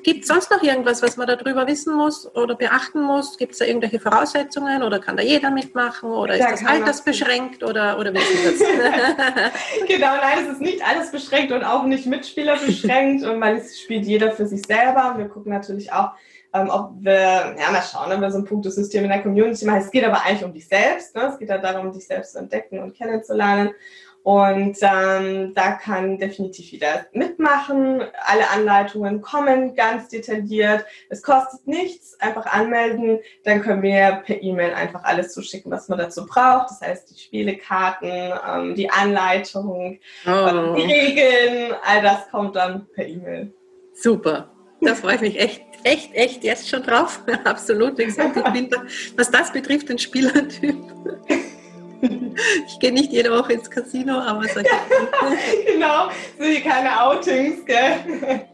Gibt 0.02 0.22
es 0.22 0.28
sonst 0.28 0.50
noch 0.50 0.62
irgendwas, 0.62 1.02
was 1.02 1.16
man 1.16 1.26
darüber 1.26 1.66
wissen 1.66 1.94
muss 1.94 2.34
oder 2.34 2.54
beachten 2.54 3.02
muss? 3.02 3.36
Gibt 3.36 3.52
es 3.52 3.58
da 3.58 3.64
irgendwelche 3.64 4.00
Voraussetzungen 4.00 4.82
oder 4.82 4.98
kann 4.98 5.16
da 5.16 5.22
jeder 5.22 5.50
mitmachen 5.50 6.10
oder 6.10 6.34
ist 6.34 6.50
das 6.50 6.64
altersbeschränkt 6.64 7.62
oder, 7.62 7.98
oder 7.98 8.12
wie 8.12 8.18
ist 8.18 8.60
das? 8.60 8.68
genau, 9.88 10.16
nein, 10.16 10.38
es 10.44 10.52
ist 10.52 10.60
nicht 10.60 10.86
alles 10.86 11.10
beschränkt 11.10 11.52
und 11.52 11.64
auch 11.64 11.84
nicht 11.84 12.06
Mitspieler 12.06 12.56
beschränkt, 12.56 13.24
und 13.24 13.42
es 13.42 13.80
spielt 13.80 14.04
jeder 14.04 14.32
für 14.32 14.46
sich 14.46 14.62
selber. 14.66 15.14
Wir 15.16 15.28
gucken 15.28 15.52
natürlich 15.52 15.92
auch, 15.92 16.12
ähm, 16.54 16.70
ob 16.70 16.92
wir, 17.00 17.12
ja, 17.58 17.70
mal 17.70 17.82
schauen, 17.82 18.12
ob 18.12 18.20
wir 18.20 18.30
so 18.30 18.38
ein 18.38 18.44
Punktesystem 18.44 19.04
in 19.04 19.10
der 19.10 19.22
Community 19.22 19.66
machen. 19.66 19.80
Es 19.80 19.90
geht 19.90 20.04
aber 20.04 20.24
eigentlich 20.24 20.44
um 20.44 20.52
dich 20.52 20.66
selbst. 20.66 21.14
Ne? 21.14 21.22
Es 21.24 21.38
geht 21.38 21.48
ja 21.48 21.58
darum, 21.58 21.92
dich 21.92 22.06
selbst 22.06 22.32
zu 22.32 22.38
entdecken 22.38 22.78
und 22.78 22.96
kennenzulernen. 22.96 23.70
Und 24.22 24.76
ähm, 24.82 25.54
da 25.54 25.72
kann 25.72 26.18
definitiv 26.18 26.70
jeder 26.70 27.06
mitmachen. 27.12 28.02
Alle 28.26 28.50
Anleitungen 28.50 29.22
kommen 29.22 29.74
ganz 29.74 30.08
detailliert. 30.08 30.84
Es 31.08 31.22
kostet 31.22 31.66
nichts, 31.66 32.20
einfach 32.20 32.46
anmelden. 32.46 33.20
Dann 33.44 33.62
können 33.62 33.82
wir 33.82 34.22
per 34.26 34.42
E-Mail 34.42 34.74
einfach 34.74 35.04
alles 35.04 35.32
zuschicken, 35.32 35.72
was 35.72 35.88
man 35.88 35.98
dazu 35.98 36.26
braucht. 36.26 36.70
Das 36.70 36.80
heißt, 36.82 37.10
die 37.10 37.18
Spielekarten, 37.18 38.10
ähm, 38.10 38.74
die 38.74 38.90
Anleitung, 38.90 39.98
oh. 40.26 40.74
die 40.76 40.82
Regeln, 40.82 41.74
all 41.82 42.02
das 42.02 42.28
kommt 42.30 42.56
dann 42.56 42.86
per 42.94 43.06
E-Mail. 43.06 43.52
Super. 43.94 44.50
Da 44.80 44.94
freue 44.94 45.16
ich 45.16 45.20
mich 45.20 45.40
echt, 45.40 45.62
echt, 45.84 46.14
echt 46.14 46.44
jetzt 46.44 46.68
schon 46.68 46.82
drauf. 46.82 47.22
Absolut. 47.44 47.98
Wie 47.98 48.04
gesagt, 48.04 48.36
ich 48.36 48.52
bin 48.52 48.70
da, 48.70 48.82
was 49.16 49.30
das 49.30 49.52
betrifft, 49.52 49.90
ein 49.90 49.98
Spielertyp. 49.98 50.76
Ich 52.00 52.78
gehe 52.78 52.92
nicht 52.92 53.12
jede 53.12 53.30
Woche 53.30 53.54
ins 53.54 53.70
Casino, 53.70 54.18
aber 54.18 54.44
solche 54.44 54.70
Genau, 55.66 56.08
sind 56.38 56.64
keine 56.64 57.02
Outings, 57.02 57.64
gell? 57.64 58.46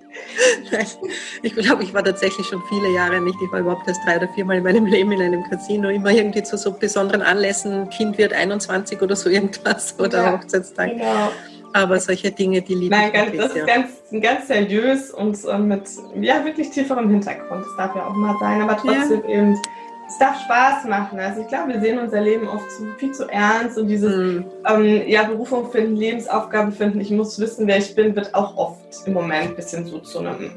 Ich 1.43 1.55
glaube, 1.55 1.83
ich 1.83 1.93
war 1.93 2.05
tatsächlich 2.05 2.47
schon 2.47 2.63
viele 2.69 2.93
Jahre 2.95 3.21
nicht. 3.21 3.37
Ich 3.45 3.53
war 3.53 3.61
überhaupt 3.61 3.87
erst 3.89 4.01
drei 4.07 4.17
oder 4.17 4.29
viermal 4.29 4.59
in 4.59 4.65
meinem 4.65 4.87
Leben 4.87 5.13
in 5.13 5.23
einem 5.23 5.45
Casino. 5.45 5.89
Immer 5.89 6.11
irgendwie 6.11 6.43
zu 6.43 6.57
so 6.57 6.73
besonderen 6.73 7.23
Anlässen. 7.23 7.89
Kind 7.91 8.17
wird 8.19 8.33
21 8.33 9.01
oder 9.03 9.17
so 9.17 9.29
irgendwas 9.29 9.99
oder 9.99 10.23
ja, 10.23 10.33
Hochzeitstag. 10.33 10.91
Genau. 10.91 11.31
Aber 11.73 11.99
solche 11.99 12.31
Dinge, 12.31 12.63
die 12.63 12.75
lieben 12.75 12.91
Nein, 12.91 13.13
ganz, 13.13 13.37
das 13.37 13.53
ist 13.57 13.67
ganz, 13.67 14.23
ganz 14.23 14.47
seriös 14.47 15.11
und 15.11 15.37
äh, 15.45 15.59
mit 15.59 15.83
ja, 16.21 16.45
wirklich 16.45 16.71
tieferem 16.71 17.11
Hintergrund. 17.11 17.65
Das 17.67 17.77
darf 17.77 17.97
ja 17.97 18.07
auch 18.07 18.15
mal 18.15 18.37
sein, 18.39 18.63
aber 18.63 18.77
trotzdem 18.77 19.23
ja. 19.29 19.35
eben 19.35 19.59
es 20.07 20.19
darf 20.19 20.41
Spaß 20.41 20.85
machen. 20.85 21.19
Also 21.19 21.43
ich 21.43 21.49
glaube, 21.49 21.73
wir 21.73 21.81
sehen 21.81 21.99
unser 21.99 22.21
Leben 22.21 22.49
oft 22.49 22.71
zu, 22.71 22.93
viel 22.99 23.13
zu 23.13 23.29
ernst 23.29 23.79
und 23.79 23.89
dieses 23.89 24.15
mhm. 24.15 24.45
ähm, 24.67 25.03
ja, 25.07 25.25
Berufung 25.25 25.71
finden, 25.71 25.97
Lebensaufgabe 25.97 26.73
finden, 26.73 27.01
ich 27.01 27.11
muss 27.11 27.39
wissen, 27.39 27.67
wer 27.67 27.79
ich 27.79 27.95
bin, 27.95 28.15
wird 28.15 28.35
auch 28.35 28.57
oft 28.57 29.07
im 29.07 29.15
Moment 29.15 29.51
ein 29.51 29.57
bisschen 29.57 29.87
so 29.87 29.99
zu 30.01 30.21
einem, 30.21 30.51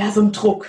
ja, 0.00 0.10
so 0.10 0.20
einem 0.20 0.32
Druck. 0.32 0.66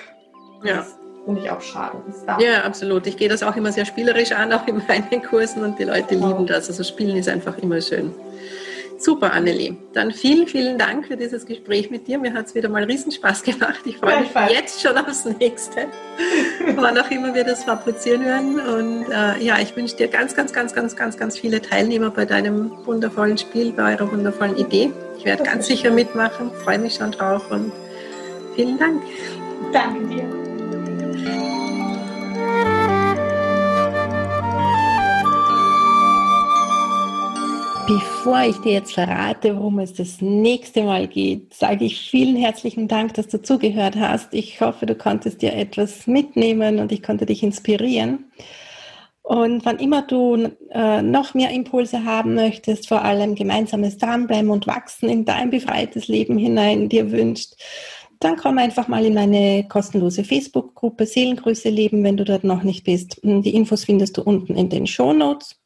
Ja. 0.63 0.77
Das 0.77 0.95
finde 1.25 1.41
ich 1.41 1.49
auch 1.49 1.61
schade. 1.61 1.97
Ja, 2.39 2.63
absolut. 2.63 3.07
Ich 3.07 3.17
gehe 3.17 3.29
das 3.29 3.43
auch 3.43 3.55
immer 3.55 3.71
sehr 3.71 3.85
spielerisch 3.85 4.31
an, 4.31 4.53
auch 4.53 4.67
in 4.67 4.81
meinen 4.87 5.23
Kursen 5.23 5.63
und 5.63 5.79
die 5.79 5.83
Leute 5.83 6.15
genau. 6.15 6.29
lieben 6.29 6.47
das. 6.47 6.69
Also 6.69 6.83
Spielen 6.83 7.17
ist 7.17 7.27
einfach 7.27 7.57
immer 7.57 7.81
schön. 7.81 8.13
Super, 8.97 9.33
Annelie. 9.33 9.75
Dann 9.93 10.11
vielen, 10.11 10.47
vielen 10.47 10.77
Dank 10.77 11.07
für 11.07 11.17
dieses 11.17 11.45
Gespräch 11.45 11.91
mit 11.91 12.07
dir. 12.07 12.17
Mir 12.17 12.33
hat 12.33 12.47
es 12.47 12.55
wieder 12.55 12.69
mal 12.69 12.83
Riesenspaß 12.83 13.43
gemacht. 13.43 13.81
Ich 13.85 13.97
freue 13.97 14.21
mich 14.21 14.31
jetzt 14.49 14.81
schon 14.81 14.97
aufs 14.97 15.25
nächste, 15.25 15.87
wann 16.75 16.97
auch 16.97 17.09
immer 17.11 17.33
wir 17.33 17.43
das 17.43 17.63
fabrizieren 17.63 18.25
werden. 18.25 18.59
Und 18.59 19.11
äh, 19.11 19.43
ja, 19.43 19.59
ich 19.59 19.75
wünsche 19.75 19.95
dir 19.95 20.07
ganz, 20.07 20.35
ganz, 20.35 20.53
ganz, 20.53 20.73
ganz, 20.73 20.95
ganz, 20.95 21.17
ganz 21.17 21.37
viele 21.37 21.61
Teilnehmer 21.61 22.09
bei 22.09 22.25
deinem 22.25 22.71
wundervollen 22.85 23.37
Spiel, 23.37 23.71
bei 23.73 23.93
eurer 23.93 24.11
wundervollen 24.11 24.57
Idee. 24.57 24.91
Ich 25.17 25.25
werde 25.25 25.43
ganz 25.43 25.67
sicher 25.67 25.91
mitmachen, 25.91 26.51
freue 26.63 26.79
mich 26.79 26.95
schon 26.95 27.11
drauf 27.11 27.51
und 27.51 27.71
vielen 28.55 28.77
Dank. 28.77 29.01
Danke 29.73 30.05
dir. 30.07 30.44
Bevor 37.87 38.41
ich 38.41 38.57
dir 38.57 38.71
jetzt 38.71 38.95
verrate, 38.95 39.55
worum 39.55 39.77
es 39.77 39.93
das 39.93 40.19
nächste 40.19 40.81
Mal 40.83 41.07
geht, 41.07 41.53
sage 41.53 41.85
ich 41.85 42.09
vielen 42.09 42.35
herzlichen 42.35 42.87
Dank, 42.87 43.13
dass 43.13 43.27
du 43.27 43.39
zugehört 43.39 43.95
hast. 43.95 44.33
Ich 44.33 44.59
hoffe, 44.59 44.87
du 44.87 44.95
konntest 44.95 45.43
dir 45.43 45.53
etwas 45.53 46.07
mitnehmen 46.07 46.79
und 46.79 46.91
ich 46.91 47.03
konnte 47.03 47.27
dich 47.27 47.43
inspirieren. 47.43 48.31
Und 49.21 49.65
wann 49.65 49.77
immer 49.77 50.01
du 50.01 50.49
äh, 50.71 51.03
noch 51.03 51.35
mehr 51.35 51.51
Impulse 51.51 52.05
haben 52.05 52.33
möchtest, 52.33 52.87
vor 52.87 53.03
allem 53.03 53.35
gemeinsames 53.35 53.99
Dranbleiben 53.99 54.49
und 54.49 54.65
Wachsen 54.65 55.07
in 55.07 55.23
dein 55.23 55.51
befreites 55.51 56.07
Leben 56.07 56.39
hinein 56.39 56.89
dir 56.89 57.11
wünscht, 57.11 57.53
dann 58.19 58.35
komm 58.35 58.57
einfach 58.57 58.87
mal 58.87 59.05
in 59.05 59.13
meine 59.13 59.67
kostenlose 59.67 60.23
Facebook-Gruppe 60.23 61.05
Seelengrüße 61.05 61.69
leben, 61.69 62.03
wenn 62.03 62.17
du 62.17 62.23
dort 62.23 62.43
noch 62.45 62.63
nicht 62.63 62.83
bist. 62.83 63.19
Die 63.23 63.53
Infos 63.53 63.83
findest 63.83 64.17
du 64.17 64.23
unten 64.23 64.55
in 64.55 64.69
den 64.69 64.87
Show 64.87 65.13
Notes. 65.13 65.59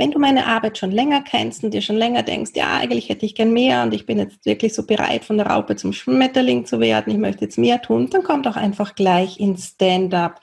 Wenn 0.00 0.12
du 0.12 0.18
meine 0.18 0.46
Arbeit 0.46 0.78
schon 0.78 0.92
länger 0.92 1.20
kennst 1.20 1.62
und 1.62 1.74
dir 1.74 1.82
schon 1.82 1.98
länger 1.98 2.22
denkst, 2.22 2.52
ja, 2.54 2.78
eigentlich 2.78 3.10
hätte 3.10 3.26
ich 3.26 3.34
gern 3.34 3.52
mehr 3.52 3.82
und 3.82 3.92
ich 3.92 4.06
bin 4.06 4.18
jetzt 4.18 4.46
wirklich 4.46 4.72
so 4.72 4.86
bereit, 4.86 5.26
von 5.26 5.36
der 5.36 5.48
Raupe 5.48 5.76
zum 5.76 5.92
Schmetterling 5.92 6.64
zu 6.64 6.80
werden, 6.80 7.12
ich 7.12 7.18
möchte 7.18 7.44
jetzt 7.44 7.58
mehr 7.58 7.82
tun, 7.82 8.08
dann 8.08 8.22
komm 8.22 8.42
doch 8.42 8.56
einfach 8.56 8.94
gleich 8.94 9.38
ins 9.38 9.74
Stand-up. 9.74 10.40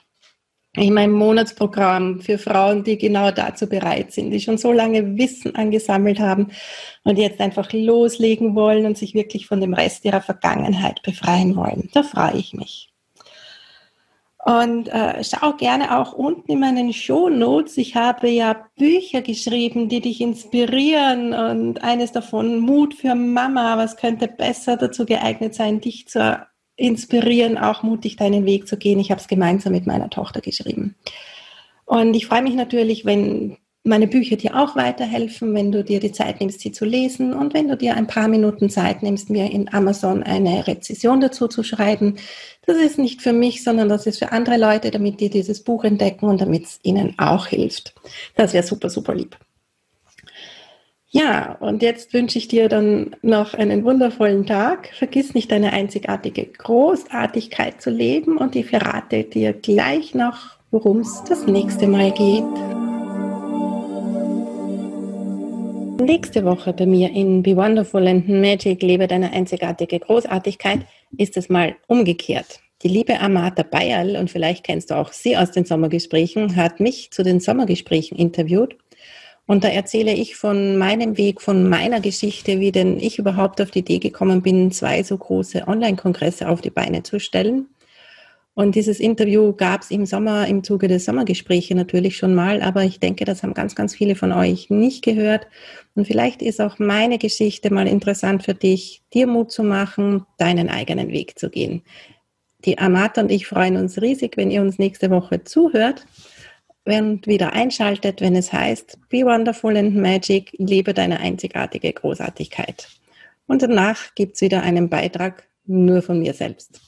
In 0.76 0.94
meinem 0.94 1.10
Monatsprogramm 1.10 2.20
für 2.20 2.38
Frauen, 2.38 2.84
die 2.84 2.98
genau 2.98 3.32
dazu 3.32 3.68
bereit 3.68 4.12
sind, 4.12 4.30
die 4.30 4.38
schon 4.38 4.58
so 4.58 4.70
lange 4.70 5.16
Wissen 5.18 5.56
angesammelt 5.56 6.20
haben 6.20 6.52
und 7.02 7.18
jetzt 7.18 7.40
einfach 7.40 7.72
loslegen 7.72 8.54
wollen 8.54 8.86
und 8.86 8.96
sich 8.96 9.14
wirklich 9.14 9.48
von 9.48 9.60
dem 9.60 9.74
Rest 9.74 10.04
ihrer 10.04 10.20
Vergangenheit 10.20 11.02
befreien 11.02 11.56
wollen. 11.56 11.88
Da 11.94 12.04
freue 12.04 12.36
ich 12.36 12.52
mich. 12.52 12.87
Und 14.48 14.88
äh, 14.88 15.22
schau 15.24 15.52
gerne 15.52 15.98
auch 15.98 16.14
unten 16.14 16.52
in 16.52 16.60
meinen 16.60 16.94
Show 16.94 17.28
Notes. 17.28 17.76
Ich 17.76 17.96
habe 17.96 18.30
ja 18.30 18.64
Bücher 18.76 19.20
geschrieben, 19.20 19.90
die 19.90 20.00
dich 20.00 20.22
inspirieren 20.22 21.34
und 21.34 21.84
eines 21.84 22.12
davon 22.12 22.58
Mut 22.58 22.94
für 22.94 23.14
Mama. 23.14 23.76
Was 23.76 23.98
könnte 23.98 24.26
besser 24.26 24.78
dazu 24.78 25.04
geeignet 25.04 25.54
sein, 25.54 25.82
dich 25.82 26.08
zu 26.08 26.46
inspirieren, 26.76 27.58
auch 27.58 27.82
mutig 27.82 28.16
deinen 28.16 28.46
Weg 28.46 28.68
zu 28.68 28.78
gehen. 28.78 29.00
Ich 29.00 29.10
habe 29.10 29.20
es 29.20 29.28
gemeinsam 29.28 29.72
mit 29.72 29.86
meiner 29.86 30.08
Tochter 30.08 30.40
geschrieben. 30.40 30.94
Und 31.84 32.14
ich 32.14 32.26
freue 32.26 32.42
mich 32.42 32.54
natürlich, 32.54 33.04
wenn 33.04 33.58
meine 33.84 34.06
Bücher 34.06 34.36
dir 34.36 34.56
auch 34.56 34.76
weiterhelfen, 34.76 35.54
wenn 35.54 35.72
du 35.72 35.82
dir 35.82 36.00
die 36.00 36.12
Zeit 36.12 36.40
nimmst, 36.40 36.60
sie 36.60 36.72
zu 36.72 36.84
lesen 36.84 37.32
und 37.32 37.54
wenn 37.54 37.68
du 37.68 37.76
dir 37.76 37.96
ein 37.96 38.06
paar 38.06 38.28
Minuten 38.28 38.70
Zeit 38.70 39.02
nimmst, 39.02 39.30
mir 39.30 39.50
in 39.50 39.72
Amazon 39.72 40.22
eine 40.22 40.66
Rezession 40.66 41.20
dazu 41.20 41.48
zu 41.48 41.62
schreiben. 41.62 42.16
Das 42.66 42.76
ist 42.76 42.98
nicht 42.98 43.22
für 43.22 43.32
mich, 43.32 43.64
sondern 43.64 43.88
das 43.88 44.06
ist 44.06 44.18
für 44.18 44.32
andere 44.32 44.58
Leute, 44.58 44.90
damit 44.90 45.20
die 45.20 45.30
dieses 45.30 45.64
Buch 45.64 45.84
entdecken 45.84 46.26
und 46.26 46.40
damit 46.40 46.64
es 46.64 46.80
ihnen 46.82 47.14
auch 47.18 47.46
hilft. 47.46 47.94
Das 48.36 48.52
wäre 48.52 48.64
super, 48.64 48.90
super 48.90 49.14
lieb. 49.14 49.36
Ja, 51.10 51.56
und 51.60 51.82
jetzt 51.82 52.12
wünsche 52.12 52.36
ich 52.36 52.48
dir 52.48 52.68
dann 52.68 53.16
noch 53.22 53.54
einen 53.54 53.82
wundervollen 53.84 54.44
Tag. 54.44 54.90
Vergiss 54.92 55.32
nicht 55.32 55.50
deine 55.50 55.72
einzigartige 55.72 56.44
Großartigkeit 56.44 57.80
zu 57.80 57.88
leben 57.88 58.36
und 58.36 58.54
ich 58.54 58.66
verrate 58.66 59.24
dir 59.24 59.54
gleich 59.54 60.14
noch, 60.14 60.58
worum 60.70 60.98
es 60.98 61.24
das 61.26 61.46
nächste 61.46 61.86
Mal 61.86 62.12
geht. 62.12 62.87
Nächste 66.00 66.44
Woche 66.44 66.72
bei 66.72 66.86
mir 66.86 67.10
in 67.10 67.42
Be 67.42 67.56
Wonderful 67.56 68.06
and 68.06 68.28
Magic, 68.28 68.82
lebe 68.82 69.08
deine 69.08 69.32
einzigartige 69.32 69.98
Großartigkeit, 69.98 70.82
ist 71.16 71.36
es 71.36 71.48
mal 71.48 71.74
umgekehrt. 71.88 72.60
Die 72.82 72.88
liebe 72.88 73.18
Amata 73.18 73.64
Bayerl, 73.64 74.14
und 74.14 74.30
vielleicht 74.30 74.62
kennst 74.62 74.92
du 74.92 74.94
auch 74.94 75.12
sie 75.12 75.36
aus 75.36 75.50
den 75.50 75.64
Sommergesprächen, 75.64 76.54
hat 76.54 76.78
mich 76.78 77.10
zu 77.10 77.24
den 77.24 77.40
Sommergesprächen 77.40 78.16
interviewt. 78.16 78.76
Und 79.46 79.64
da 79.64 79.68
erzähle 79.68 80.12
ich 80.12 80.36
von 80.36 80.78
meinem 80.78 81.18
Weg, 81.18 81.42
von 81.42 81.68
meiner 81.68 82.00
Geschichte, 82.00 82.60
wie 82.60 82.70
denn 82.70 83.00
ich 83.00 83.18
überhaupt 83.18 83.60
auf 83.60 83.72
die 83.72 83.80
Idee 83.80 83.98
gekommen 83.98 84.40
bin, 84.40 84.70
zwei 84.70 85.02
so 85.02 85.18
große 85.18 85.66
Online-Kongresse 85.66 86.48
auf 86.48 86.60
die 86.60 86.70
Beine 86.70 87.02
zu 87.02 87.18
stellen. 87.18 87.66
Und 88.58 88.74
dieses 88.74 88.98
Interview 88.98 89.52
gab 89.52 89.82
es 89.82 89.92
im 89.92 90.04
Sommer, 90.04 90.48
im 90.48 90.64
Zuge 90.64 90.88
der 90.88 90.98
Sommergespräche 90.98 91.76
natürlich 91.76 92.16
schon 92.16 92.34
mal, 92.34 92.60
aber 92.60 92.82
ich 92.82 92.98
denke, 92.98 93.24
das 93.24 93.44
haben 93.44 93.54
ganz, 93.54 93.76
ganz 93.76 93.94
viele 93.94 94.16
von 94.16 94.32
euch 94.32 94.68
nicht 94.68 95.04
gehört. 95.04 95.46
Und 95.94 96.08
vielleicht 96.08 96.42
ist 96.42 96.60
auch 96.60 96.80
meine 96.80 97.18
Geschichte 97.18 97.72
mal 97.72 97.86
interessant 97.86 98.42
für 98.42 98.54
dich, 98.54 99.04
dir 99.14 99.28
Mut 99.28 99.52
zu 99.52 99.62
machen, 99.62 100.26
deinen 100.38 100.70
eigenen 100.70 101.12
Weg 101.12 101.38
zu 101.38 101.50
gehen. 101.50 101.82
Die 102.64 102.78
Amata 102.78 103.20
und 103.20 103.30
ich 103.30 103.46
freuen 103.46 103.76
uns 103.76 104.02
riesig, 104.02 104.36
wenn 104.36 104.50
ihr 104.50 104.60
uns 104.60 104.76
nächste 104.76 105.08
Woche 105.08 105.44
zuhört 105.44 106.04
und 106.84 107.28
wieder 107.28 107.52
einschaltet, 107.52 108.20
wenn 108.20 108.34
es 108.34 108.52
heißt, 108.52 108.98
Be 109.08 109.18
Wonderful 109.18 109.76
and 109.76 109.94
Magic, 109.94 110.50
lebe 110.58 110.94
deine 110.94 111.20
einzigartige 111.20 111.92
Großartigkeit. 111.92 112.88
Und 113.46 113.62
danach 113.62 114.16
gibt 114.16 114.34
es 114.34 114.40
wieder 114.40 114.64
einen 114.64 114.88
Beitrag 114.88 115.44
nur 115.64 116.02
von 116.02 116.18
mir 116.18 116.34
selbst. 116.34 116.87